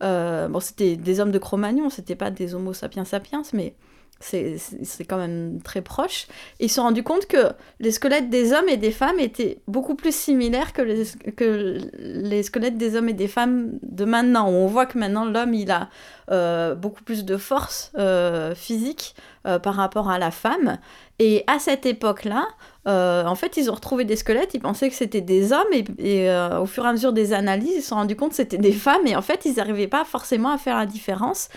[0.00, 3.74] bon, c'était des hommes de Cro-Magnon, c'était pas des Homo sapiens sapiens, mais
[4.22, 6.26] c'est quand même très proche.
[6.60, 9.94] ils se sont rendus compte que les squelettes des hommes et des femmes étaient beaucoup
[9.94, 14.48] plus similaires que les, que les squelettes des hommes et des femmes de maintenant.
[14.48, 15.88] On voit que maintenant l'homme, il a
[16.30, 19.14] euh, beaucoup plus de force euh, physique
[19.46, 20.78] euh, par rapport à la femme.
[21.18, 22.46] Et à cette époque-là,
[22.88, 26.28] euh, en fait, ils ont retrouvé des squelettes, ils pensaient que c'était des hommes, et,
[26.28, 28.58] euh, au fur et à mesure des analyses, ils se sont rendus compte que c'était
[28.58, 31.48] des femmes, et en fait, ils n'arrivaient pas forcément à faire la différence.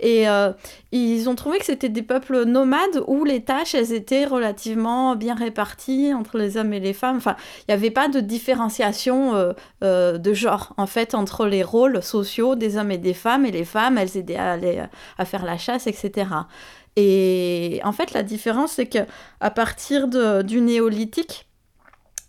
[0.00, 0.52] Et euh,
[0.90, 5.36] ils ont trouvé que c'était des peuples nomades où les tâches, elles étaient relativement bien
[5.36, 7.18] réparties entre les hommes et les femmes.
[7.18, 12.56] Enfin, il n'y avait pas de différenciation de genre, en fait, entre les rôles sociaux
[12.56, 14.82] des hommes et des femmes, et les femmes, elles aidaient à, aller,
[15.18, 16.26] à faire la chasse, etc.
[16.96, 21.48] Et en fait, la différence, c'est qu'à partir du néolithique,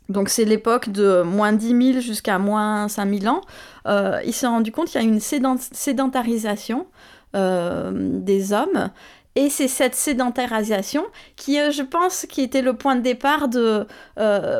[0.09, 3.41] donc c'est l'époque de moins 10 000 jusqu'à moins 5 000 ans,
[3.88, 6.88] euh, il s'est rendu compte qu'il y a une sédentarisation
[7.36, 8.89] euh, des hommes.
[9.36, 11.03] Et c'est cette sédentarisation
[11.36, 13.88] qui, euh, je pense, qui était le point de départ de,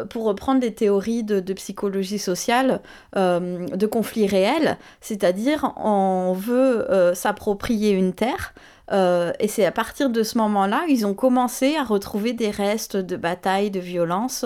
[0.10, 2.82] pour reprendre les théories de, psychologie sociale,
[3.16, 8.56] de conflits réels, c'est-à-dire on veut s'approprier une terre,
[8.92, 12.98] euh, et c'est à partir de ce moment-là, ils ont commencé à retrouver des restes
[12.98, 14.46] de batailles, de violences.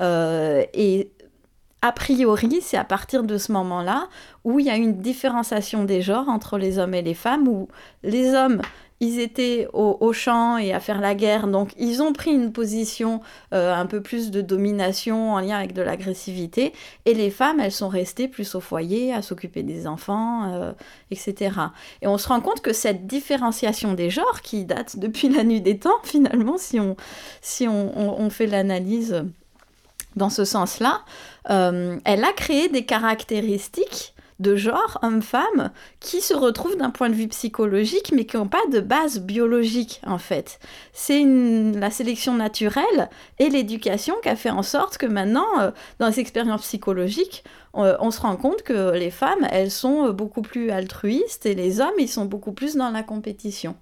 [0.00, 1.10] Euh, et
[1.80, 4.08] a priori, c'est à partir de ce moment-là
[4.44, 7.68] où il y a une différenciation des genres entre les hommes et les femmes, où
[8.02, 8.60] les hommes
[9.00, 13.20] ils étaient au, champ et à faire la guerre, donc ils ont pris une position
[13.54, 16.72] euh, un peu plus de domination en lien avec de l'agressivité,
[17.04, 20.72] et les femmes, elles sont restées plus au foyer, à s'occuper des enfants, euh,
[21.12, 21.52] etc.
[22.02, 25.60] Et on se rend compte que cette différenciation des genres, qui date depuis la nuit
[25.60, 26.96] des temps, finalement, si on,
[27.40, 29.24] si on, fait l'analyse
[30.16, 31.02] dans ce sens-là,
[31.50, 35.70] euh, elle a créé des caractéristiques de genre homme-femme
[36.00, 40.00] qui se retrouvent d'un point de vue psychologique mais qui n'ont pas de base biologique
[40.06, 40.58] en fait.
[40.92, 46.08] C'est la sélection naturelle et l'éducation qui a fait en sorte que maintenant, euh, dans
[46.08, 47.44] les expériences psychologiques,
[47.78, 51.94] on se rend compte que les femmes, elles sont beaucoup plus altruistes et les hommes,
[51.98, 53.76] ils sont beaucoup plus dans la compétition.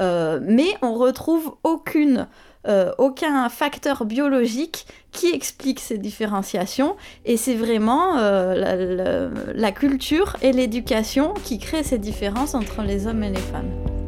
[0.00, 2.26] Euh, mais on retrouve aucune
[2.68, 6.94] euh, aucun facteur biologique qui explique ces différenciations
[7.24, 13.22] et c'est vraiment euh, la, culture et l'éducation qui créent ces différences entre les hommes
[13.22, 13.99] et les femmes.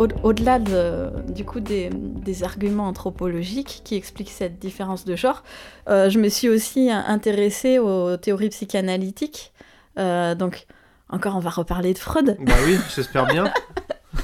[0.00, 1.90] Au-delà du coup des,
[2.42, 5.42] arguments anthropologiques qui expliquent cette différence de genre,
[5.88, 9.52] je me suis aussi intéressée aux théories psychanalytiques.
[9.96, 10.66] donc,
[11.12, 12.36] encore, on va reparler de Freud.
[12.40, 13.52] Bah oui, j'espère bien.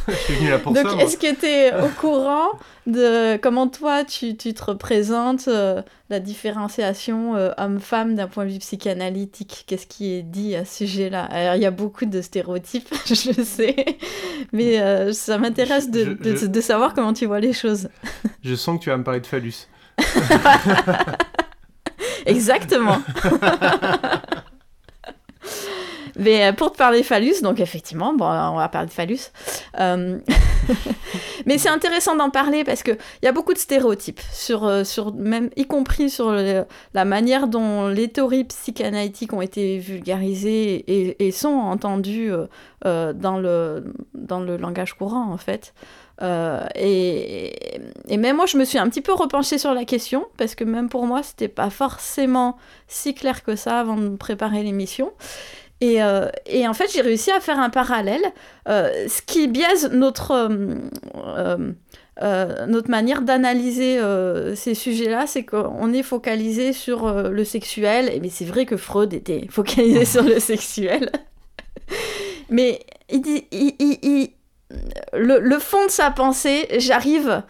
[0.67, 2.51] Donc, est-ce que tu es au courant
[2.87, 8.51] de comment toi, tu, tu te représentes euh, la différenciation euh, homme-femme d'un point de
[8.51, 9.65] vue psychanalytique?
[9.67, 11.25] Qu'est-ce qui est dit à ce sujet-là?
[11.25, 13.75] Alors, il y a beaucoup de stéréotypes, je le sais,
[14.53, 17.89] mais euh, ça m'intéresse de, de, de savoir comment tu vois les choses.
[18.45, 19.67] je sens que tu vas me parler de phallus.
[22.27, 22.99] Exactement.
[26.19, 29.31] Mais euh, pour te parler phallus, donc effectivement, bon, on va parler de phallus.
[29.79, 30.19] Euh,
[31.47, 35.15] mais c'est intéressant d'en parler parce qu'il y a beaucoup de stéréotypes, sur, euh, sur
[35.15, 40.85] même, y compris sur la manière dont les théories psychanalytiques ont été vulgarisées
[41.23, 42.31] et, sont entendues
[42.83, 45.75] dans, le, dans le langage courant, en fait.
[46.23, 50.55] et, et, même moi, je me suis un petit peu repenchée sur la question, parce
[50.55, 52.57] que même pour moi, c'était pas forcément
[52.89, 55.13] si clair que ça avant de préparer l'émission.
[55.81, 58.25] Et, euh, et, en fait, j'ai réussi à faire un parallèle,
[58.69, 60.33] euh, ce qui biaise notre,
[62.23, 64.01] euh, notre manière d'analyser
[64.55, 69.13] ces sujets-là, c'est qu'on est focalisé sur le sexuel, et mais c'est vrai que Freud
[69.13, 71.11] était focalisé sur le sexuel.
[72.51, 74.31] mais il dit, il,
[75.13, 77.43] le, le, fond de sa pensée, j'arrive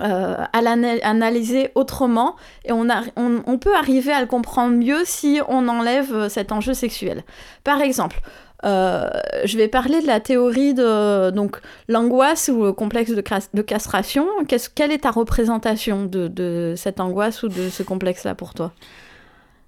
[0.00, 6.14] euh, à l'analyser autrement et on, peut arriver à le comprendre mieux si on enlève
[6.14, 7.22] euh, cet enjeu sexuel.
[7.64, 8.20] Par exemple,
[8.64, 9.10] euh,
[9.44, 13.22] je vais parler de la théorie de donc l'angoisse ou le complexe de,
[13.52, 14.26] de castration.
[14.74, 18.72] quelle est ta représentation de, de, cette angoisse ou de ce complexe-là pour toi?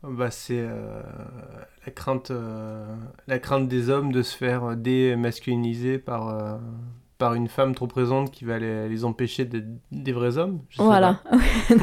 [0.03, 0.65] Bah, C'est
[1.87, 2.33] la, crainte,
[3.27, 6.59] la crainte des hommes de se faire démasculiniser par
[7.23, 11.21] par une femme trop présente qui va les, empêcher d'être des vrais hommes Voilà.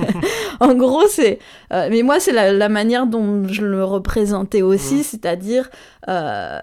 [0.59, 1.39] en gros, c'est.
[1.71, 5.03] Euh, mais moi, c'est la, manière dont je le représentais aussi, mmh.
[5.03, 5.69] c'est-à-dire
[6.09, 6.59] euh,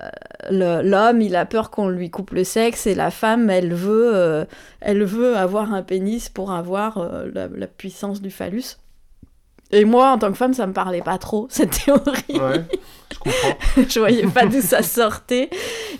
[0.50, 4.44] l'homme, il a peur qu'on lui coupe le sexe et la femme, elle veut, euh,
[4.82, 6.98] elle veut avoir un pénis pour avoir
[7.32, 8.76] la, la, puissance du phallus.
[9.76, 12.40] Et moi, en tant que femme, ça me parlait pas trop, cette théorie.
[12.40, 12.64] Ouais,
[13.12, 13.58] je comprends.
[13.88, 15.50] je voyais pas d'où ça sortait.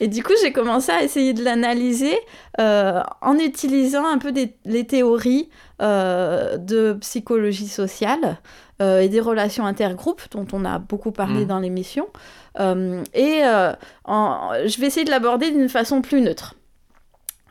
[0.01, 2.19] Et du coup, j'ai commencé à essayer de l'analyser
[2.59, 5.51] euh, en utilisant un peu des, les théories
[5.83, 8.39] euh, de psychologie sociale
[8.81, 11.49] euh, et des relations intergroupes, dont on a beaucoup parlé mm.
[11.49, 12.07] dans l'émission.
[12.59, 16.55] et je vais essayer de l'aborder d'une façon plus neutre.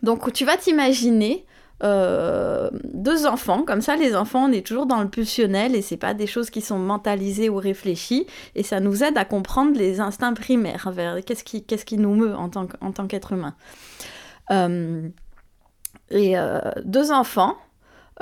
[0.02, 1.46] Donc, tu vas t'imaginer
[1.84, 5.98] euh, deux enfants, comme ça les enfants on est toujours dans le pulsionnel et c'est
[5.98, 10.00] pas des choses qui sont mentalisées ou réfléchies et ça nous aide à comprendre les
[10.00, 13.56] instincts primaires vers qu'est-ce qui, qu'est-ce qui nous meut en tant, tant qu'être humain.
[14.52, 15.10] Euh,
[16.12, 17.58] et euh, deux enfants,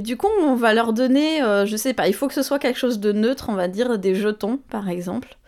[0.00, 2.78] du coup on va leur donner, je sais pas, il faut que ce soit quelque
[2.78, 5.38] chose de neutre, on va dire des jetons par exemple.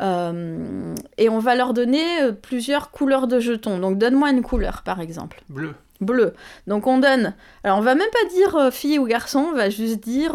[0.00, 3.78] Euh, et on va leur donner euh, plusieurs couleurs de jetons.
[3.78, 5.42] Donc donne-moi une couleur par exemple.
[5.48, 5.74] Bleu.
[6.00, 6.34] Bleu.
[6.66, 7.34] Donc on donne.
[7.62, 10.34] Alors on va même pas dire euh, fille ou garçon, on va juste dire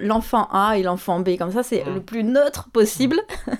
[0.00, 1.36] l'enfant A et l'enfant B.
[1.38, 3.20] Comme ça c'est le plus neutre possible.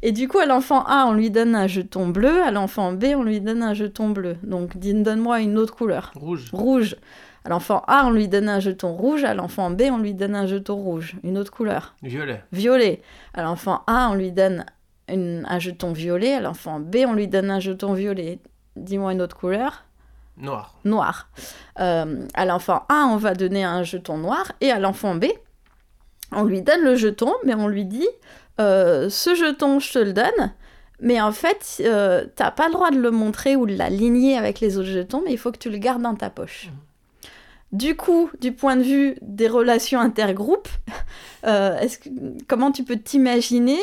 [0.00, 3.06] Et du coup, à l'enfant A, on lui donne un jeton bleu, à l'enfant B,
[3.16, 4.36] on lui donne un jeton bleu.
[4.44, 6.12] Donc, donne-moi une autre couleur.
[6.14, 6.50] Rouge.
[6.52, 6.96] Rouge.
[7.48, 9.24] À l'enfant A, on lui donne un jeton rouge.
[9.24, 11.16] À l'enfant B, on lui donne un jeton rouge.
[11.24, 11.94] Une autre couleur.
[12.02, 12.44] Violet.
[12.52, 13.00] Violet.
[13.32, 14.66] À l'enfant A, on lui donne
[15.08, 16.34] un jeton violet.
[16.34, 18.38] À l'enfant B, on lui donne un jeton violet.
[18.76, 19.84] Dis-moi une autre couleur.
[20.36, 20.74] Noir.
[20.84, 21.30] Noir.
[21.80, 24.52] Euh, à l'enfant A, on va donner un jeton noir.
[24.60, 25.24] Et à l'enfant B,
[26.32, 28.08] on lui donne le jeton, mais on lui dit
[28.60, 30.52] euh, ce jeton, je te le donne.
[31.00, 34.60] Mais en fait, euh, t'as pas le droit de le montrer ou de l'aligner avec
[34.60, 36.66] les autres jetons, mais il faut que tu le gardes dans ta poche.
[36.66, 36.87] Mmh.
[37.70, 40.68] Du coup, du point de vue des relations intergroupes,
[41.46, 41.86] euh,
[42.46, 43.78] comment tu peux t'imaginer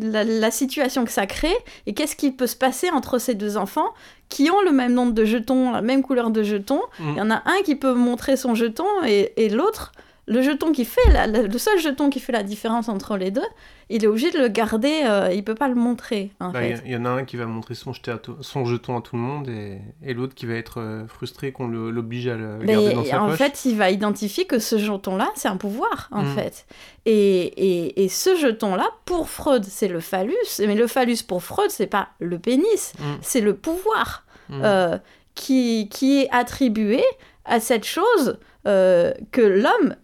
[0.00, 1.56] la, situation que ça crée
[1.86, 3.88] et qu'est-ce qui peut se passer entre ces deux enfants
[4.28, 7.10] qui ont le même nombre de jetons, la même couleur de jetons mmh.
[7.10, 9.92] Il y en a un qui peut montrer son jeton et l'autre
[10.28, 13.46] le jeton qui fait le seul jeton qui fait la différence entre les deux,
[13.88, 16.32] il est obligé de le garder, euh, il peut pas le montrer.
[16.40, 17.92] Bah, il y, en a un qui va montrer son,
[18.40, 21.68] son jeton à tout le monde et, et l'autre qui va être euh, frustré qu'on
[21.68, 23.34] l'oblige à le garder dans sa en poche.
[23.34, 26.34] En fait, il va identifier que ce jeton-là, c'est un pouvoir, en mm.
[26.34, 26.66] fait.
[27.04, 30.34] Et, et, et, ce jeton-là, pour Freud, c'est le phallus.
[30.58, 33.02] Mais le phallus, pour Freud, c'est pas le pénis, mm.
[33.22, 34.60] c'est le pouvoir mm.
[34.64, 34.98] euh,
[35.36, 37.04] qui, qui est attribué
[37.44, 39.94] à cette chose que l'homme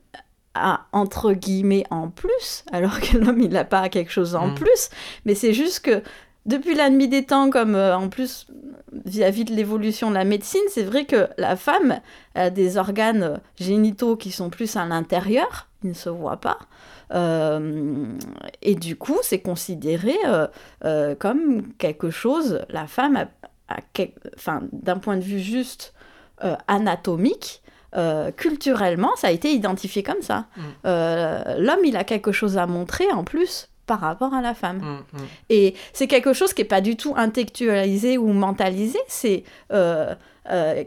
[0.54, 4.54] a entre guillemets en plus, alors que l'homme il n'a pas quelque chose en mm.
[4.54, 4.90] plus,
[5.24, 6.02] mais c'est juste que
[6.46, 8.48] depuis la nuit des temps, comme en plus
[9.04, 12.00] vis-à-vis de l'évolution de la médecine, c'est vrai que la femme
[12.34, 16.58] a des organes génitaux qui sont plus à l'intérieur, ils ne se voient pas.
[18.60, 20.16] et du coup, c'est considéré
[21.20, 23.28] comme quelque chose, la femme
[23.68, 23.76] a,
[24.34, 25.94] enfin, d'un point de vue juste
[26.66, 27.61] anatomique,
[28.36, 30.46] culturellement, ça a été identifié comme ça.
[30.56, 30.62] Mm.
[31.58, 34.78] L'homme, il a quelque chose à montrer en plus par rapport à la femme.
[34.78, 35.26] Mm, mm.
[35.50, 40.14] Et c'est quelque chose qui n'est pas du tout intellectualisé ou mentalisé, c'est euh,
[40.50, 40.84] euh,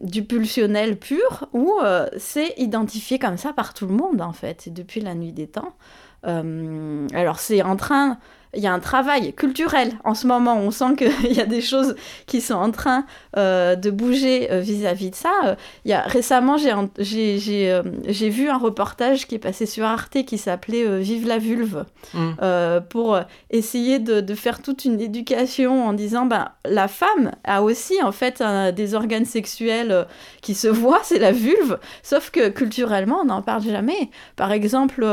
[0.00, 4.72] du pulsionnel pur, ou euh, c'est identifié comme ça par tout le monde, en fait,
[4.72, 5.74] depuis la nuit des temps.
[6.24, 8.18] alors c'est en train
[8.56, 10.56] il y a un travail culturel en ce moment.
[10.56, 11.94] On sent qu'il y a des choses
[12.26, 13.04] qui sont en train
[13.36, 15.56] euh, de bouger euh, vis-à-vis de ça.
[15.84, 16.72] il y a, récemment, j'ai
[17.70, 21.84] euh, vu un reportage qui est passé sur Arte qui s'appelait Vive la vulve
[22.14, 22.80] mm.
[22.88, 23.18] pour
[23.50, 28.12] essayer de, de, faire toute une éducation en disant ben, la femme a aussi en
[28.12, 28.42] fait
[28.74, 30.06] des organes sexuels
[30.40, 34.10] qui se voient, c'est la vulve, sauf que culturellement, on n'en parle jamais.
[34.36, 35.06] Par exemple,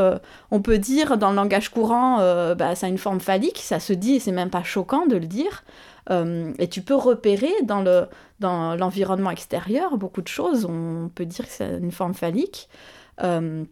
[0.51, 2.17] on peut dire dans le langage courant,
[2.55, 5.15] bah, ça a une forme phallique, ça se dit et c'est même pas choquant de
[5.15, 5.63] le dire.
[6.11, 8.05] Euh, et tu peux repérer dans le
[8.39, 10.65] dans l'environnement extérieur beaucoup de choses.
[10.65, 12.69] On peut dire que c'est une forme phallique.
[13.23, 13.63] Euh,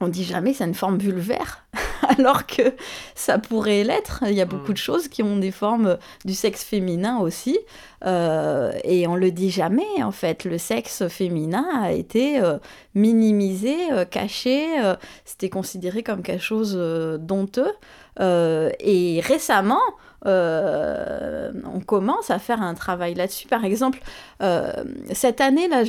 [0.00, 1.64] on dit jamais c'est une forme vulvaire,
[2.18, 2.74] alors que
[3.14, 4.24] ça pourrait l'être.
[4.26, 4.74] Il y a beaucoup mm.
[4.74, 7.58] de choses qui ont des formes du sexe féminin aussi,
[8.04, 10.44] euh, et on le dit jamais en fait.
[10.44, 12.58] Le sexe féminin a été euh,
[12.94, 14.66] minimisé, euh, caché,
[15.24, 16.76] c'était considéré comme quelque chose
[17.20, 17.72] d'honteux.
[18.20, 19.82] Et récemment,
[20.24, 23.46] on commence à faire un travail là-dessus.
[23.46, 24.00] Par exemple,
[25.12, 25.82] cette année, là,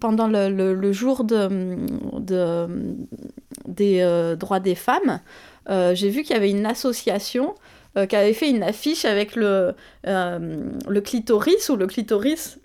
[0.00, 1.76] pendant le, jour de,
[3.66, 5.20] des droits des femmes,
[5.68, 7.54] j'ai vu qu'il y avait une association
[7.98, 9.74] euh, qui avait fait une affiche avec le,
[10.06, 12.58] euh, le clitoris, ou le clitoris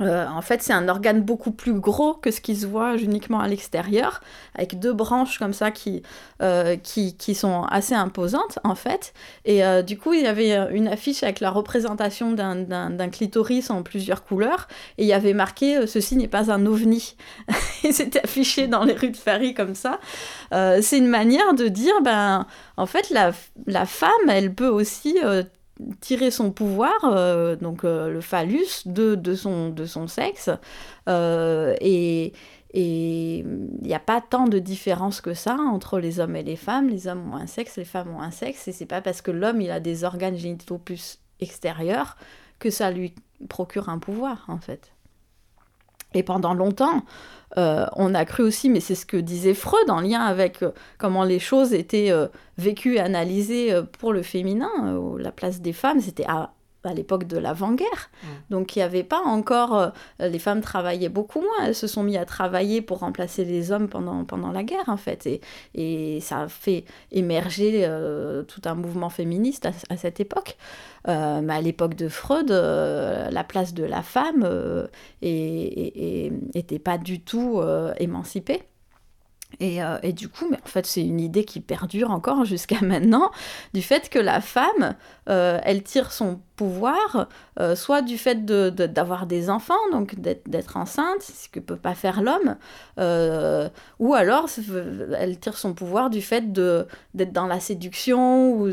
[0.00, 3.40] euh, en fait, c'est un organe beaucoup plus gros que ce qui se voit uniquement
[3.40, 4.20] à l'extérieur,
[4.54, 6.02] avec deux branches comme ça qui,
[6.42, 9.14] euh, qui, qui, sont assez imposantes, en fait.
[9.44, 13.82] Et euh, du coup, il y avait une affiche avec la représentation d'un clitoris en
[13.82, 14.68] plusieurs couleurs,
[14.98, 17.16] et il y avait marqué Ceci n'est pas un ovni.
[17.84, 19.98] et c'était affiché dans les rues de Paris comme ça.
[20.50, 23.32] c'est une manière de dire, ben, en fait, la,
[23.66, 25.16] la femme, elle peut aussi
[26.00, 30.50] tirer son pouvoir, euh, donc euh, le phallus, de, de, son, de son sexe.
[31.08, 32.32] Euh, et
[32.74, 33.46] il
[33.82, 36.88] n'y a pas tant de différence que ça entre les hommes et les femmes.
[36.88, 38.68] Les hommes ont un sexe, les femmes ont un sexe.
[38.68, 42.16] Et c'est pas parce que l'homme il a des organes génitaux plus extérieurs
[42.58, 43.14] que ça lui
[43.48, 44.92] procure un pouvoir, en fait.
[46.14, 47.02] Et pendant longtemps,
[47.58, 50.72] euh, on a cru aussi, mais c'est ce que disait Freud en lien avec euh,
[50.98, 52.26] comment les choses étaient euh,
[52.58, 54.70] vécues analysées pour le féminin,
[55.18, 56.52] la place des femmes, c'était à,
[56.86, 58.10] à l'époque de l'avant-guerre.
[58.50, 59.92] Donc il n'y avait pas encore...
[60.20, 61.66] Euh, les femmes travaillaient beaucoup moins.
[61.66, 64.96] Elles se sont mises à travailler pour remplacer les hommes pendant, pendant la guerre, en
[64.96, 65.26] fait.
[65.26, 65.40] Et,
[65.74, 70.56] et ça a fait émerger euh, tout un mouvement féministe à, cette époque.
[71.08, 74.88] Euh, mais à l'époque de Freud, la place de la femme
[75.22, 77.60] n'était pas du tout
[77.98, 78.62] émancipée.
[79.60, 83.30] Et, et, du coup, mais en fait, c'est une idée qui perdure encore jusqu'à maintenant,
[83.74, 87.28] du fait que la femme, elle tire son pouvoir,
[87.60, 92.22] euh, soit du fait d'avoir des enfants, donc d'être enceinte, ce que peut pas faire
[92.22, 92.56] l'homme,
[92.98, 94.48] euh, ou alors
[95.18, 98.68] elle tire son pouvoir du fait d'être dans la séduction ou,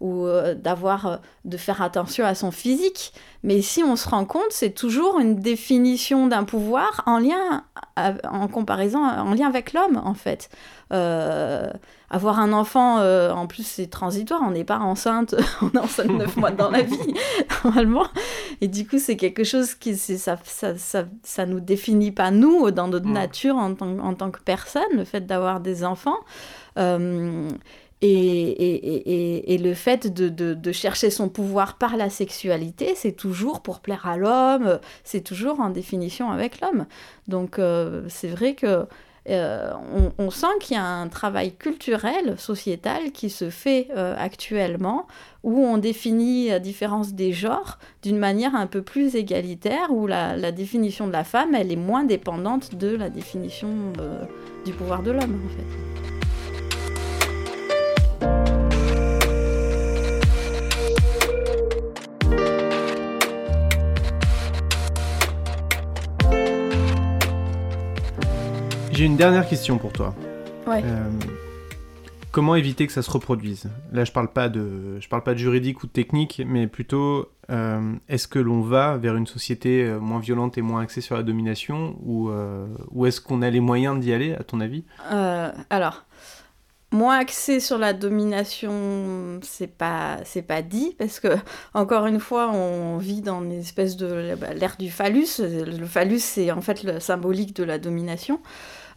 [0.00, 3.12] ou euh, d'avoir de faire attention à son physique.
[3.42, 7.64] Mais si on se rend compte, c'est toujours une définition d'un pouvoir en lien,
[7.96, 10.50] en comparaison, en lien avec l'homme en fait.
[10.92, 11.70] Euh,
[12.12, 16.08] avoir un enfant, euh, en plus c'est transitoire, on n'est pas enceinte, on est enceinte
[16.08, 17.14] neuf mois dans la vie,
[17.64, 18.08] normalement.
[18.60, 22.72] Et du coup, c'est quelque chose qui, ça, ça, ça, ça, nous définit pas nous,
[22.72, 23.12] dans notre mm.
[23.12, 26.18] nature en tant, en tant que personne, le fait d'avoir des enfants.
[26.78, 27.48] Euh,
[28.02, 32.94] et, et, et, et, le fait de, de, de, chercher son pouvoir par la sexualité,
[32.96, 36.86] c'est toujours pour plaire à l'homme, c'est toujours en définition avec l'homme.
[37.28, 37.60] Donc
[38.08, 38.86] c'est vrai que
[39.30, 39.72] euh,
[40.18, 45.06] on, sent qu'il y a un travail culturel, sociétal qui se fait euh, actuellement,
[45.42, 50.52] où on définit la différence des genres d'une manière un peu plus égalitaire, où la,
[50.52, 53.68] définition de la femme, elle est moins dépendante de la définition
[54.00, 54.22] euh,
[54.64, 56.09] du pouvoir de l'homme, en fait.
[69.00, 70.14] J'ai une dernière question pour toi.
[70.66, 70.82] Ouais.
[70.84, 71.08] Euh,
[72.32, 73.70] comment éviter que ça se reproduise?
[73.92, 77.30] Là, je parle pas de, je parle pas de juridique ou de technique, mais plutôt,
[77.50, 81.16] euh, est-ce que l'on va vers une société euh, moins violente et moins axée sur
[81.16, 84.84] la domination, ou, euh, ou est-ce qu'on a les moyens d'y aller, à ton avis?
[85.70, 86.04] Alors,
[86.92, 91.28] moins axé sur la domination, c'est pas c'est pas dit parce que
[91.72, 95.38] encore une fois, on vit dans une espèce de bah, l'ère du phallus.
[95.38, 98.40] Le phallus, c'est en fait le symbolique de la domination.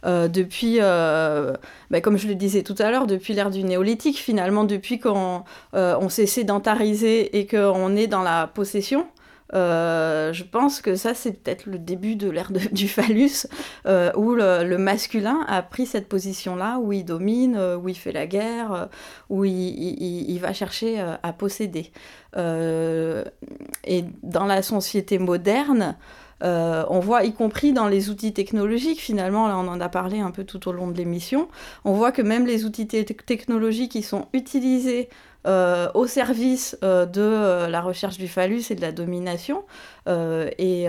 [0.04, 1.54] Euh, depuis, euh,
[1.90, 5.44] bah, comme je le disais tout à l'heure, depuis l'ère du néolithique, finalement, depuis qu'on
[5.74, 9.06] euh, on s'est sédentarisé et qu'on est dans la possession.
[9.52, 13.46] je pense que ça, c'est peut-être le début de l'ère du phallus,
[13.86, 18.88] où le, masculin a pris cette position-là, où il domine, où il fait la guerre,
[19.30, 21.92] où il, il, va chercher à posséder.
[22.36, 25.96] et dans la société moderne,
[26.42, 30.20] euh, on voit, y compris dans les outils technologiques, finalement, là on en a parlé
[30.20, 31.48] un peu tout au long de l'émission,
[31.84, 35.08] on voit que même les outils technologiques qui sont utilisés
[35.46, 39.64] euh, au service euh, de la recherche du phallus et de la domination,
[40.06, 40.88] et,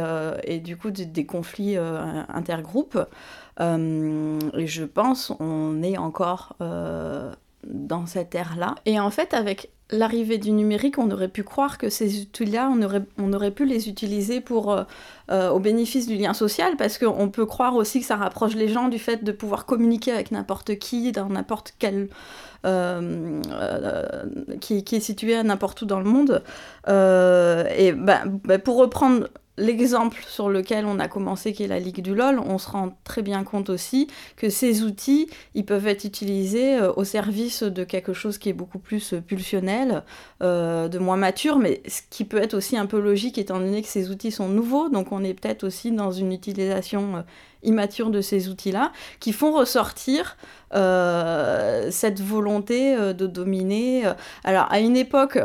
[0.64, 3.00] du coup des conflits intergroupes,
[3.60, 6.56] et je pense on est encore
[7.66, 8.76] dans cette ère-là.
[8.86, 12.82] Et en fait, avec l'arrivée du numérique, on aurait pu croire que ces outils-là, on
[12.82, 14.84] aurait, on aurait pu les utiliser pour, euh,
[15.32, 18.68] euh, au bénéfice du lien social, parce qu'on peut croire aussi que ça rapproche les
[18.68, 22.10] gens du fait de pouvoir communiquer avec n'importe qui, dans n'importe quel...
[22.66, 23.42] Euh,
[24.60, 26.42] qui, est situé n'importe où dans le monde.
[26.88, 29.28] et bah, bah, pour reprendre
[29.58, 32.98] l'exemple sur lequel on a commencé, qui est la Ligue du LOL, on se rend
[33.04, 37.84] très bien compte aussi que ces outils, ils peuvent être utilisés euh, au service de
[37.84, 40.04] quelque chose qui est beaucoup plus euh, pulsionnel,
[40.42, 43.82] euh, de moins mature, mais ce qui peut être aussi un peu logique étant donné
[43.82, 47.24] que ces outils sont nouveaux, donc on est peut-être aussi dans une utilisation
[47.64, 50.38] immature de ces outils-là, qui font ressortir
[50.72, 54.04] cette volonté de dominer.
[54.44, 55.40] Alors à une époque,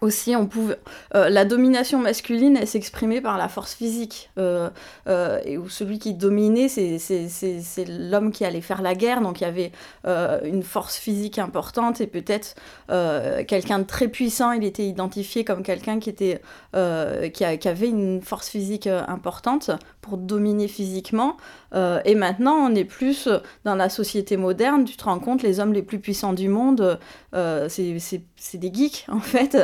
[0.00, 0.78] aussi, on pouvait,
[1.14, 4.30] euh, la domination masculine, elle s'exprimait par la force physique.
[4.38, 4.70] Euh,
[5.06, 6.98] euh, et où celui qui dominait, c'est
[7.88, 9.20] l'homme qui allait faire la guerre.
[9.20, 9.72] Donc il y avait
[10.44, 12.54] une force physique importante et peut-être
[13.46, 16.40] quelqu'un de très puissant, il était identifié comme quelqu'un qui, était,
[16.72, 19.70] qui, qui, avait une force physique importante
[20.00, 21.36] pour dominer physiquement.
[21.74, 23.28] et maintenant, on est plus
[23.64, 24.84] dans la société moderne.
[24.84, 26.98] Tu te rends compte, les hommes les plus puissants du monde,
[27.32, 29.56] c'est des geeks en fait.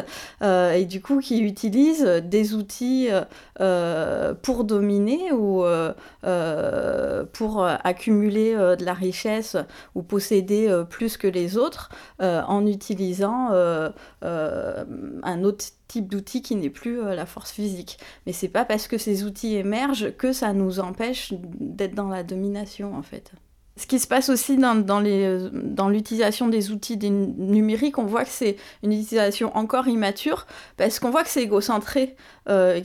[0.42, 3.24] Euh, et du coup qui utilisent des outils euh,
[3.60, 5.64] euh, pour dominer ou
[7.32, 9.56] pour accumuler de la richesse
[9.94, 11.90] ou posséder plus que les autres
[12.20, 13.50] en utilisant
[14.22, 17.98] un autre type d'outil qui n'est plus la force physique.
[18.26, 22.22] Mais c'est pas parce que ces outils émergent que ça nous empêche d'être dans la
[22.22, 23.32] domination en fait.
[23.78, 28.56] Ce qui se passe aussi dans, dans l'utilisation des outils numériques, on voit que c'est
[28.82, 32.16] une utilisation encore immature parce qu'on voit que c'est égocentré,
[32.48, 32.80] euh,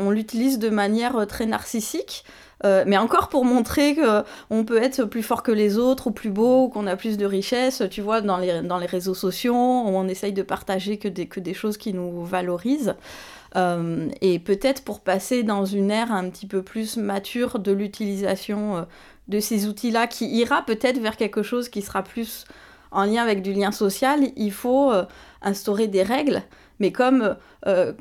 [0.00, 2.24] on l'utilise de manière euh, très narcissique.
[2.64, 6.30] Euh, mais encore pour montrer qu'on peut être plus fort que les autres, ou plus
[6.30, 9.54] beau, ou qu'on a plus de richesse, tu vois, dans les, dans les réseaux sociaux,
[9.54, 12.94] où on essaye de partager que des, que des choses qui nous valorisent.
[13.54, 18.86] et peut-être pour passer dans une ère un petit peu plus mature de l'utilisation
[19.28, 22.44] de ces outils-là qui ira peut-être vers quelque chose qui sera plus
[22.90, 25.04] en lien avec du lien social, il faut euh,
[25.42, 26.42] instaurer des règles.
[26.78, 27.92] Mais comme euh,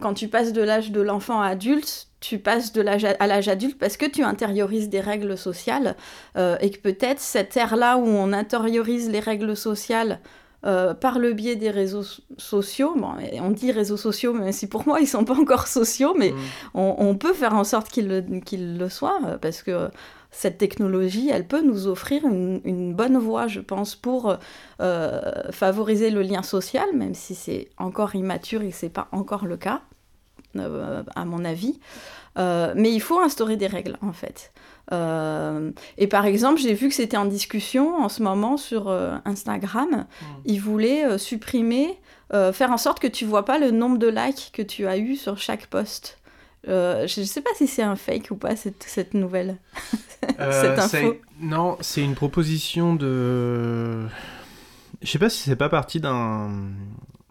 [0.00, 3.48] quand tu passes de l'âge de l'enfant à adulte, tu passes de l'âge à l'âge
[3.48, 5.96] adulte parce que tu intériorises des règles sociales
[6.36, 10.20] euh, et que peut-être cette ère-là où on intériorise les règles sociales
[11.00, 12.04] par le biais des réseaux
[12.38, 12.94] sociaux.
[12.96, 16.30] Bon, on dit réseaux sociaux, même si pour moi ils sont pas encore sociaux, mais
[16.30, 16.36] mmh.
[16.74, 19.90] on, peut faire en sorte qu'ils le, le soient parce que
[20.32, 24.36] cette technologie, elle peut nous offrir une, bonne voie, je pense, pour
[24.80, 25.20] euh,
[25.50, 29.82] favoriser le lien social, même si c'est encore immature et c'est pas encore le cas,
[30.56, 31.78] euh, à mon avis.
[32.38, 34.52] Euh, mais il faut instaurer des règles, en fait.
[34.90, 38.90] et par exemple, j'ai vu que c'était en discussion en ce moment sur
[39.24, 39.90] Instagram.
[39.90, 40.24] Mmh.
[40.46, 41.98] Ils voulaient supprimer,
[42.30, 45.16] faire en sorte que tu vois pas le nombre de likes que tu as eu
[45.16, 46.21] sur chaque post.
[46.68, 49.56] Euh, je ne sais pas si c'est un fake ou pas cette, cette nouvelle,
[50.40, 51.16] euh, cette info.
[51.40, 54.06] Non, c'est une proposition de.
[55.02, 56.50] Je sais pas si c'est pas partie d'un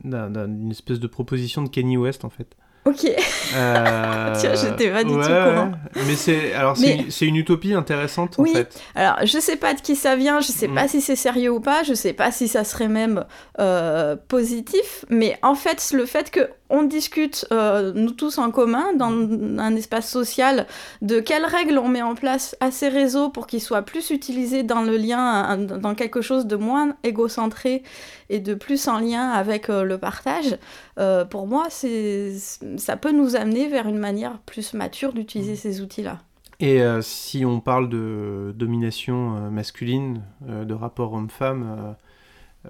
[0.03, 2.57] d'une espèce de proposition de Kenny West en fait.
[2.85, 3.05] Ok.
[3.05, 5.71] Euh, Tiens, j'étais pas du tout courant.
[6.07, 8.51] Mais c'est alors c'est une utopie intéressante oui.
[8.51, 8.81] en fait.
[8.95, 10.89] Alors je sais pas de qui ça vient, je sais pas mm.
[10.89, 13.25] si c'est sérieux ou pas, je sais pas si ça serait même
[13.59, 18.93] euh, positif, mais en fait le fait que on discute, euh, nous tous en commun,
[18.95, 20.65] dans un espace social,
[21.01, 24.63] de quelles règles on met en place à ces réseaux pour qu'ils soient plus utilisés
[24.63, 27.83] dans le lien, dans quelque chose de moins égocentré
[28.29, 30.57] et de plus en lien avec euh, le partage.
[30.99, 35.55] Euh, pour moi, ça peut nous amener vers une manière plus mature d'utiliser mmh.
[35.55, 36.19] ces outils-là.
[36.59, 41.95] Et si on parle de domination masculine, de rapport homme-femme,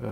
[0.02, 0.10] euh,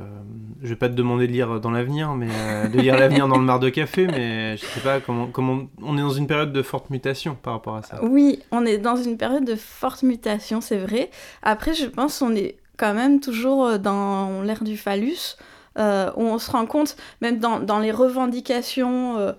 [0.62, 3.38] je vais pas te demander de lire dans l'avenir, mais euh, de lire l'avenir dans
[3.38, 5.68] le mar de café, mais je sais pas comment, comment.
[5.82, 8.04] On est dans une période de forte mutation par rapport à ça.
[8.04, 11.10] Oui, on est dans une période de forte mutation, c'est vrai.
[11.44, 15.38] Après, je pense qu'on est quand même toujours euh, dans l'ère du phallus.
[15.80, 19.34] Euh, où on se rend compte, même dans, dans les revendications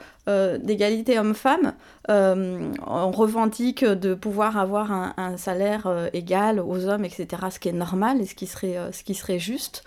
[0.62, 1.72] d'égalité homme-femme,
[2.08, 8.20] on revendique de pouvoir avoir un, salaire égal aux hommes, etc., ce qui est normal
[8.20, 9.82] et ce qui serait, ce qui serait juste.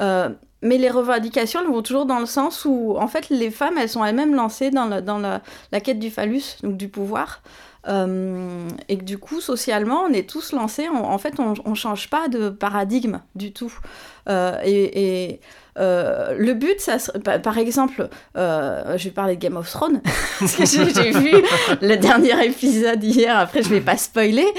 [0.00, 0.30] Euh,
[0.62, 3.88] mais les revendications elles vont toujours dans le sens où, en fait, les femmes, elles
[3.88, 7.42] sont elles-mêmes lancées dans, la, dans la, la, quête du phallus, donc du pouvoir.
[7.86, 10.88] Euh, et du coup, socialement, on est tous lancés.
[10.88, 13.72] en fait, on ne change pas de paradigme du tout.
[14.30, 15.40] Euh, et
[15.76, 16.96] le but, ça
[17.42, 20.00] par exemple, je vais parler de Game of Thrones,
[20.38, 21.30] parce que j'ai vu
[21.80, 24.46] le dernier épisode hier, après je vais pas spoiler.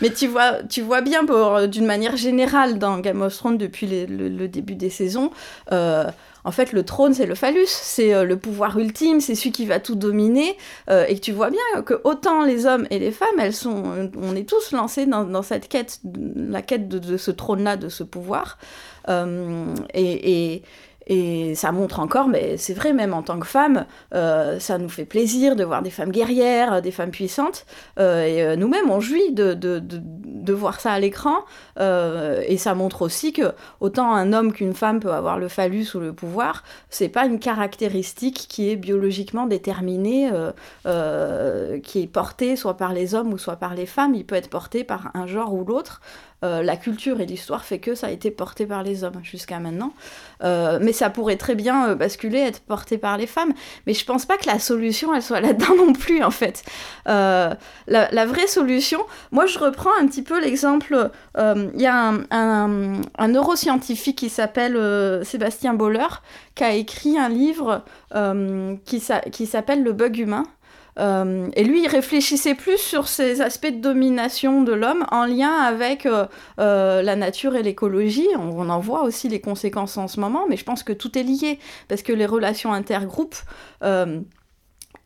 [0.00, 3.86] Mais tu vois, tu vois bien, euh, d'une manière générale, dans Game of Thrones, depuis
[3.86, 5.30] le, début des saisons,
[5.72, 6.04] euh,
[6.44, 9.66] en fait, le trône, c'est le phallus, c'est euh, le pouvoir ultime, c'est celui qui
[9.66, 10.56] va tout dominer.
[10.88, 14.34] et que tu vois bien que autant les hommes et les femmes, elles sont, on
[14.34, 16.00] est tous lancés dans, cette quête,
[16.34, 18.58] la quête de, ce trône-là, de ce pouvoir.
[19.08, 20.62] et, et
[21.54, 23.84] ça montre encore, mais c'est vrai, même en tant que femme,
[24.14, 27.66] euh, ça nous fait plaisir de voir des femmes guerrières, des femmes puissantes.
[27.98, 31.44] Euh, et euh, nous-mêmes, on jouit de, voir ça à l'écran.
[31.78, 36.00] et ça montre aussi que autant un homme qu'une femme peut avoir le phallus ou
[36.00, 40.30] le pouvoir, c'est pas une caractéristique qui est biologiquement déterminée,
[41.84, 44.14] qui est portée soit par les hommes ou soit par les femmes.
[44.14, 46.00] Il peut être porté par un genre ou l'autre.
[46.42, 49.58] Euh, la culture et l'histoire fait que ça a été porté par les hommes jusqu'à
[49.58, 49.92] maintenant.
[50.42, 53.52] Euh, mais ça pourrait très bien euh, basculer, être porté par les femmes.
[53.86, 56.64] Mais je pense pas que la solution, elle soit là-dedans non plus, en fait.
[57.06, 59.00] La, vraie solution,
[59.32, 65.74] moi je reprends un petit peu l'exemple, il y a un, neuroscientifique qui s'appelle Sébastien
[65.74, 66.22] Boller,
[66.54, 67.82] qui a écrit un livre
[68.84, 69.00] qui
[69.46, 70.44] s'appelle Le bug humain.
[70.98, 75.52] Euh, et lui, il réfléchissait plus sur ces aspects de domination de l'homme en lien
[75.52, 76.26] avec euh,
[76.58, 78.28] euh, la nature et l'écologie.
[78.38, 81.22] On, en voit aussi les conséquences en ce moment, mais je pense que tout est
[81.22, 81.58] lié,
[81.88, 83.36] parce que les relations intergroupes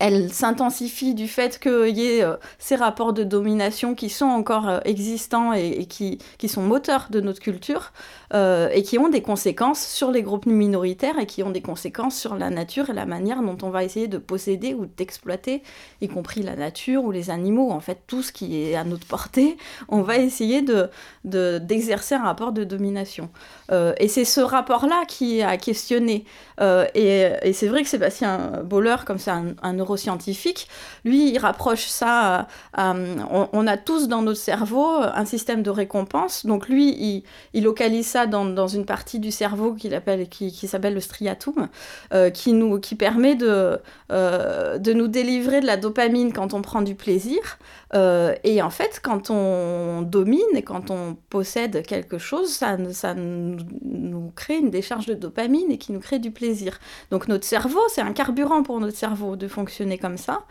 [0.01, 2.25] elle s'intensifie du fait qu'il y ait
[2.59, 7.93] ces rapports de domination qui sont encore existants et, qui, sont moteurs de notre culture
[8.35, 12.17] euh, et qui ont des conséquences sur les groupes minoritaires et qui ont des conséquences
[12.17, 15.63] sur la nature et la manière dont on va essayer de posséder ou d'exploiter,
[16.01, 19.07] y compris la nature ou les animaux, en fait tout ce qui est à notre
[19.07, 19.57] portée,
[19.89, 20.91] on va essayer de,
[21.25, 23.31] d'exercer un rapport de domination.
[23.71, 26.25] et c'est ce rapport-là qui a questionné.
[26.61, 30.69] et, et c'est vrai que Sébastien Boller, comme c'est un neuroscientifique,
[31.05, 36.69] lui, il rapproche ça, on, a tous dans notre cerveau un système de récompense, donc
[36.69, 41.69] lui, il, localise ça dans, une partie du cerveau appelle, qui, s'appelle le striatum,
[42.13, 43.79] euh, qui, nous, qui permet de,
[44.13, 47.59] euh, de nous délivrer de la dopamine quand on prend du plaisir,
[47.95, 54.33] euh, et en fait, quand on domine et quand on possède quelque chose, ça, nous,
[54.35, 56.81] crée une décharge de dopamine et qui nous crée du plaisir.
[57.11, 60.43] Donc notre cerveau, c'est un carburant pour notre cerveau de fonctionner comme ça.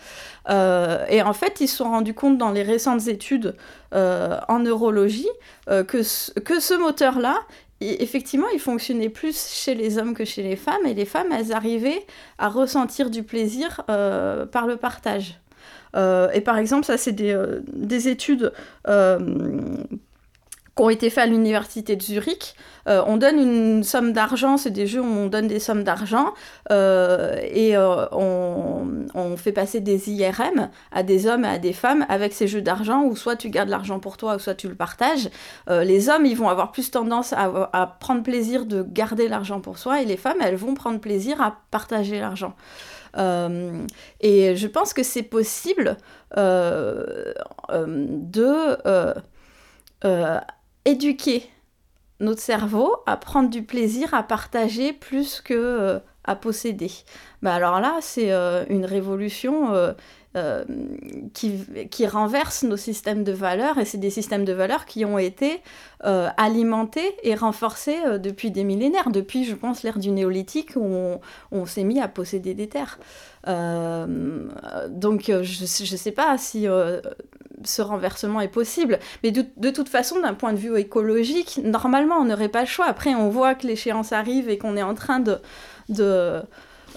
[0.49, 3.55] Euh, et en fait, ils se sont rendus compte dans les récentes études
[3.93, 5.29] euh, en neurologie
[5.87, 7.35] que ce moteur-là,
[7.81, 11.51] effectivement, il fonctionnait plus chez les hommes que chez les femmes, et les femmes, elles
[11.51, 12.05] arrivaient
[12.37, 15.39] à ressentir du plaisir par le partage.
[15.95, 18.51] Euh, et par exemple, ça, c'est des, euh, des, études
[18.87, 19.19] euh,
[20.75, 22.55] qui ont été faites à l'université de Zurich.
[22.87, 26.33] on donne une somme d'argent, c'est des jeux où on donne des sommes d'argent
[26.71, 32.33] et on, on, fait passer des IRM à des hommes et à des femmes avec
[32.33, 35.29] ces jeux d'argent où soit tu gardes l'argent pour toi ou soit tu le partages.
[35.69, 39.77] les hommes, ils vont avoir plus tendance à, à prendre plaisir de garder l'argent pour
[39.77, 42.55] soi et les femmes, elles vont prendre plaisir à partager l'argent.
[43.17, 43.85] Euh,
[44.21, 45.97] et je pense que c'est possible
[46.37, 47.33] euh,
[47.69, 48.77] euh, de
[50.85, 51.49] éduquer
[52.19, 56.91] notre cerveau à prendre du plaisir à partager plus que à posséder.
[57.41, 58.31] Bah alors là, c'est
[58.69, 59.95] une révolution
[61.33, 61.59] qui,
[61.91, 65.61] qui renversent nos systèmes de valeurs, et c'est des systèmes de valeurs qui ont été
[66.05, 71.19] euh, alimentés et renforcés euh, depuis des millénaires, depuis, je pense, l'ère du néolithique, où
[71.51, 72.99] on, s'est mis à posséder des terres.
[73.45, 76.67] donc, je ne sais pas si
[77.63, 78.99] ce renversement est possible.
[79.23, 82.85] Mais de, toute façon, d'un point de vue écologique, normalement, on n'aurait pas le choix.
[82.85, 86.41] Après, on voit que l'échéance arrive et qu'on est en train de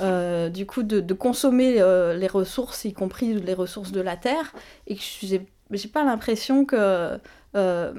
[0.00, 4.52] euh, du coup, de, consommer euh, les ressources, y compris les ressources de la Terre,
[4.86, 7.18] et que j'ai pas l'impression que
[7.56, 7.92] euh,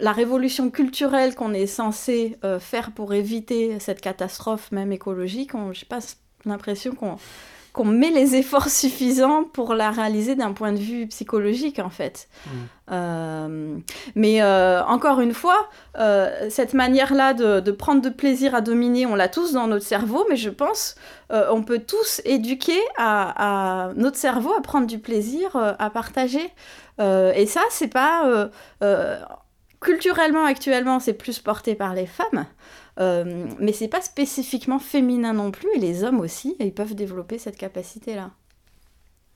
[0.00, 6.00] la révolution culturelle qu'on est censé faire pour éviter cette catastrophe, même écologique, j'ai pas
[6.44, 7.16] l'impression qu'on
[7.72, 12.28] qu'on met les efforts suffisants pour la réaliser d'un point de vue psychologique, en fait.
[12.46, 12.50] Mm.
[12.92, 13.78] Euh,
[14.14, 15.68] mais euh, encore une fois,
[15.98, 20.26] euh, cette manière-là de, prendre de plaisir à dominer, on l'a tous dans notre cerveau,
[20.28, 20.96] mais je pense
[21.50, 26.46] on peut tous éduquer à, notre cerveau à prendre du plaisir, à partager.
[27.00, 28.50] et ça, c'est pas
[29.80, 32.44] culturellement actuellement, c'est plus porté par les femmes.
[33.00, 37.38] Euh, mais c'est pas spécifiquement féminin non plus, et les hommes aussi, ils peuvent développer
[37.38, 38.30] cette capacité-là.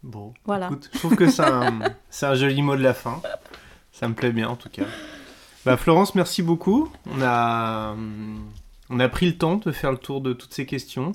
[0.02, 0.66] Bon, voilà.
[0.66, 1.80] Écoute, je trouve que c'est un,
[2.22, 3.20] un, joli mot de la fin.
[3.92, 4.84] Ça me plaît bien en tout cas.
[5.64, 6.90] Bah, Florence, merci beaucoup.
[7.10, 7.96] On a,
[8.90, 11.12] on a pris le temps de faire le tour de toutes ces questions.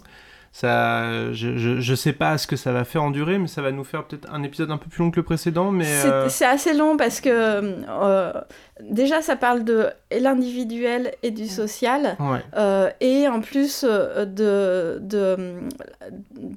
[0.54, 3.72] Ça, je, je, sais pas ce que ça va faire en durée, mais ça va
[3.72, 5.72] nous faire peut-être un épisode un peu plus long que le précédent.
[5.72, 8.34] Mais c'est euh, assez long parce que euh,
[8.82, 12.18] déjà ça parle de l'individuel et du social,
[12.58, 15.00] euh, et en plus de, de,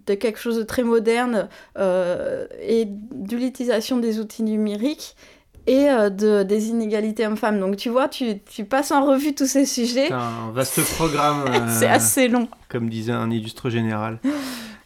[0.07, 1.49] de, quelque chose de très moderne
[1.79, 5.15] et de l'utilisation des outils numériques
[5.67, 7.61] et euh, de, des inégalités hommes-femmes.
[7.61, 10.09] Donc tu vois, tu, passes en revue tous ces sujets.
[10.09, 11.45] C'est un vaste programme.
[11.79, 12.49] C'est euh, assez long.
[12.69, 14.19] Comme disait un illustre général.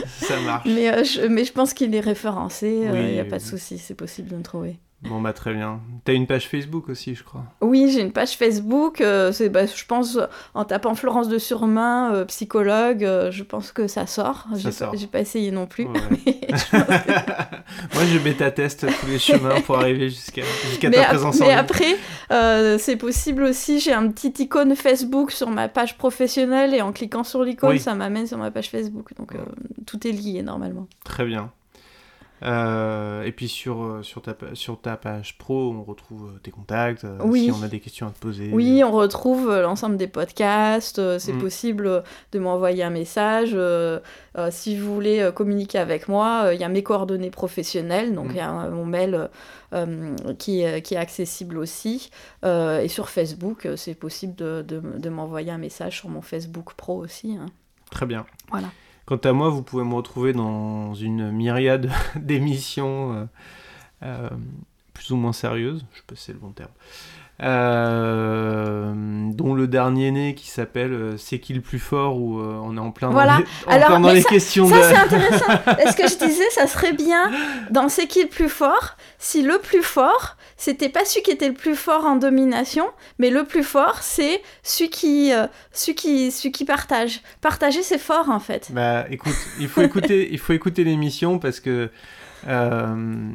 [0.06, 0.66] Ça marche.
[0.66, 2.82] Mais, je, mais je pense qu'il est référencé.
[2.84, 4.78] Il oui, n'y a pas de souci, c'est possible de me trouver.
[5.08, 5.80] Bon bah très bien.
[6.04, 7.44] T'as une page Facebook aussi, je crois.
[7.60, 9.00] Oui, j'ai une page Facebook.
[9.00, 10.18] Euh, c'est, bah, je pense,
[10.54, 14.46] en tapant Florence de Surmain, euh, psychologue, euh, je pense que ça sort.
[14.52, 14.92] Ça j'ai, sort.
[14.92, 15.84] Pas, j'ai pas essayé non plus.
[15.86, 15.94] Moi,
[18.06, 21.96] je bêta-teste tous les chemins pour arriver jusqu'à, jusqu'à ta présence mais après,
[22.78, 23.80] c'est possible aussi.
[23.80, 27.94] J'ai un petit icône Facebook sur ma page professionnelle et en cliquant sur l'icône, ça
[27.94, 29.16] m'amène sur ma page Facebook.
[29.16, 29.32] Donc
[29.84, 30.86] tout est lié normalement.
[31.04, 31.50] Très bien.
[32.42, 36.50] Euh, et puis sur, euh, sur, ta, sur ta page pro, on retrouve euh, tes
[36.50, 38.50] contacts, si on a des questions à te poser.
[38.52, 41.38] Oui, on retrouve l'ensemble des podcasts, c'est mm.
[41.38, 42.02] possible
[42.32, 43.56] de m'envoyer un message.
[44.50, 48.30] si vous voulez communiquer avec moi, il y a mes coordonnées professionnelles, donc mm.
[48.30, 49.28] il y a mon mail
[50.38, 52.10] qui, qui, est accessible aussi.
[52.44, 56.96] et sur Facebook, c'est possible de, de, de m'envoyer un message sur mon Facebook pro
[56.96, 57.36] aussi.
[57.36, 57.46] Hein.
[57.90, 58.26] Très bien.
[58.50, 58.68] Voilà.
[59.06, 63.24] Quant à moi, vous pouvez me retrouver dans une myriade d'émissions euh,
[64.02, 64.30] euh,
[64.94, 66.70] plus ou moins sérieuses, je sais pas si c'est le bon terme,
[67.42, 68.92] euh,
[69.32, 72.90] dont le dernier né qui s'appelle C'est qui le plus fort où on est en
[72.90, 73.38] plein voilà.
[73.38, 75.52] dans les, Alors, dans les questions ça c'est intéressant.
[75.78, 77.30] Est-ce que je disais ça serait bien
[77.70, 81.48] dans C'est qui le plus fort si le plus fort c'était pas celui qui était
[81.48, 82.84] le plus fort en domination,
[83.18, 87.20] mais le plus fort, c'est celui qui, euh, celui qui, celui qui partage.
[87.40, 88.70] Partager, c'est fort en fait.
[88.70, 91.90] Bah, écoute, il faut écouter, il faut écouter l'émission parce que
[92.46, 93.32] euh,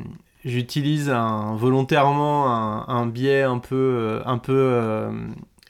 [0.47, 2.47] j'utilise un, volontairement
[2.89, 5.09] un, biais un peu, euh, un peu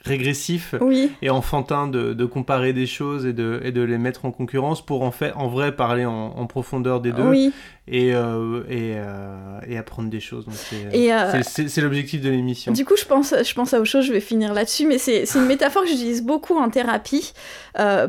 [0.05, 0.73] régressif
[1.21, 4.85] et enfantin de, de, comparer des choses et de, et de les mettre en concurrence
[4.85, 7.27] pour en fait, en vrai, parler en, en profondeur des deux.
[7.27, 7.53] Oui
[7.89, 10.45] et, euh, et, euh, et, apprendre des choses.
[10.73, 12.73] Euh, c'est l'objectif de l'émission.
[12.73, 15.23] Du coup, je pense, je pense à autre chose, je vais finir là-dessus, mais c'est
[15.35, 17.34] une métaphore que j'utilise beaucoup en thérapie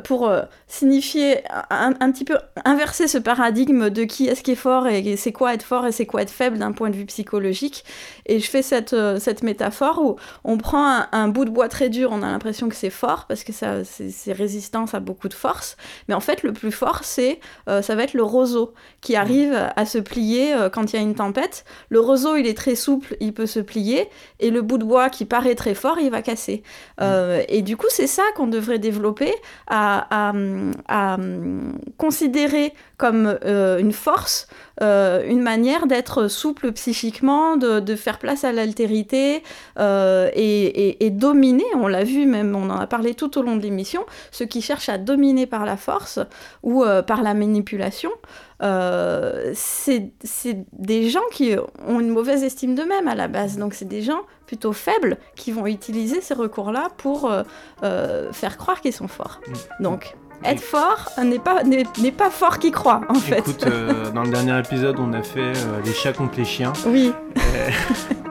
[0.05, 0.33] pour
[0.67, 5.17] signifier, un, un, petit peu inverser ce paradigme de qui est-ce qui est fort et
[5.17, 7.85] c'est quoi être fort et c'est quoi être faible d'un point de vue psychologique.
[8.27, 12.11] Et je fais cette, cette métaphore où on prend un, bout de bois très dur,
[12.13, 15.35] on a l'impression que c'est fort parce que ça, c'est résistant, ça a beaucoup de
[15.35, 15.77] force.
[16.09, 19.87] Mais en fait, le plus fort, c'est, ça va être le roseau qui arrive à
[19.87, 21.65] se plier euh, quand il y a une tempête.
[21.89, 24.09] Le roseau, il est très souple, il peut se plier,
[24.41, 26.63] et le bout de bois qui paraît très fort, il va casser.
[27.01, 29.33] Euh, et du coup, c'est ça qu'on devrait développer,
[29.67, 30.33] à,
[30.89, 31.17] à,
[31.97, 34.49] considérer comme une force,
[34.81, 39.43] une manière d'être souple psychiquement, de, de, faire place à l'altérité
[39.79, 43.63] et, et, dominer, on l'a vu même, on en a parlé tout au long de
[43.63, 46.19] l'émission, ceux qui cherchent à dominer par la force
[46.63, 48.11] ou par la manipulation.
[48.63, 50.11] Euh, c'est
[50.73, 51.55] des gens qui
[51.87, 53.57] ont une mauvaise estime d'eux-mêmes à la base.
[53.59, 57.43] Donc c'est des gens plutôt faibles qui vont utiliser ces recours-là pour euh,
[57.83, 59.41] euh, faire croire qu'ils sont forts.
[59.47, 59.83] Mm.
[59.83, 63.39] Donc être fort n'est pas, n'est pas fort qui croit, en fait.
[63.39, 63.67] Écoute,
[64.15, 65.53] dans le dernier épisode, on a fait
[65.85, 66.73] les chats contre les chiens.
[66.87, 67.13] Oui.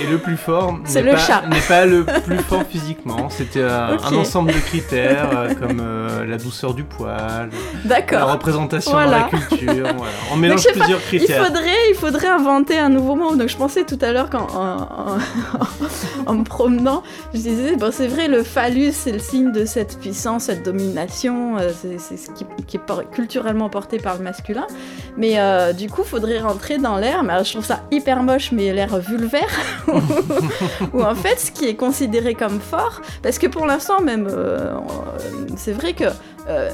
[0.00, 3.28] Et le plus fort n'est pas, le plus fort physiquement.
[3.30, 7.50] C'était euh, un ensemble de critères euh, comme euh, la douceur du poil,
[7.84, 9.88] la représentation de la culture.
[10.32, 11.42] On mélange plusieurs critères.
[11.42, 13.36] Il faudrait, il faudrait inventer un nouveau mot.
[13.36, 14.46] Donc je pensais tout à l'heure qu'en
[16.26, 17.02] en, me promenant,
[17.34, 21.56] je disais bon c'est vrai le phallus c'est le signe de cette puissance, cette domination,
[21.80, 24.66] c'est ce qui, qui, est culturellement porté par le masculin.
[25.16, 25.38] Mais
[25.74, 27.22] du coup, faudrait rentrer dans l'air.
[27.22, 29.48] Mais je trouve ça hyper moche, mais l'air vulvaire.
[30.92, 34.74] Ou en fait ce qui est considéré comme fort, parce que pour l'instant même, euh,
[35.56, 36.04] c'est vrai que
[36.48, 36.70] euh,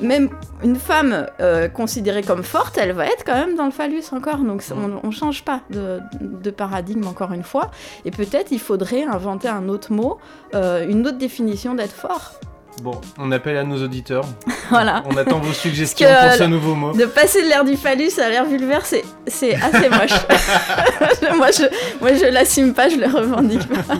[0.00, 0.30] même
[0.64, 4.38] une femme euh, considérée comme forte, elle va être quand même dans le phallus encore,
[4.38, 7.70] donc on, ne change pas de, paradigme encore une fois,
[8.04, 10.18] et peut-être il faudrait inventer un autre mot,
[10.54, 12.40] une autre définition d'être fort.
[12.82, 14.24] Bon, on appelle à nos auditeurs.
[14.70, 15.02] voilà.
[15.06, 16.92] On attend vos suggestions pour ce nouveau mot.
[16.92, 20.12] De passer de l'air du phallus à l'air vulvaire, c'est, c'est assez moche.
[21.36, 23.94] moi, je, moi, je l'assume pas, je le revendique pas.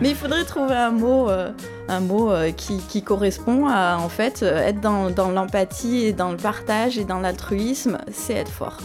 [0.00, 1.50] Mais il faudrait trouver un mot, euh,
[1.88, 6.12] un mot euh, qui, qui, correspond à, en fait, euh, être dans, dans l'empathie et
[6.12, 8.78] dans le partage et dans l'altruisme, c'est être fort.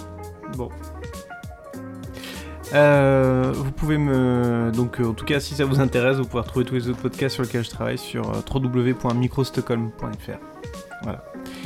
[0.55, 0.69] Bon,
[2.73, 4.71] euh, vous pouvez me.
[4.73, 6.99] Donc, euh, en tout cas, si ça vous intéresse, vous pouvez retrouver tous les autres
[6.99, 10.39] podcasts sur lesquels je travaille sur euh, www.microstockholm.fr.
[11.03, 11.23] Voilà.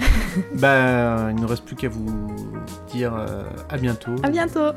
[0.56, 2.32] bah, il ne reste plus qu'à vous
[2.91, 3.14] dire
[3.69, 4.15] à bientôt.
[4.23, 4.72] À bientôt.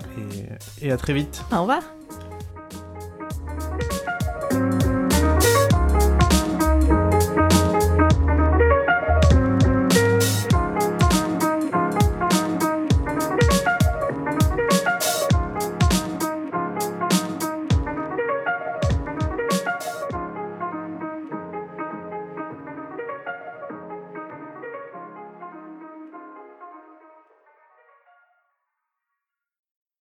[0.81, 1.45] Et à très vite.
[1.53, 1.83] Au revoir.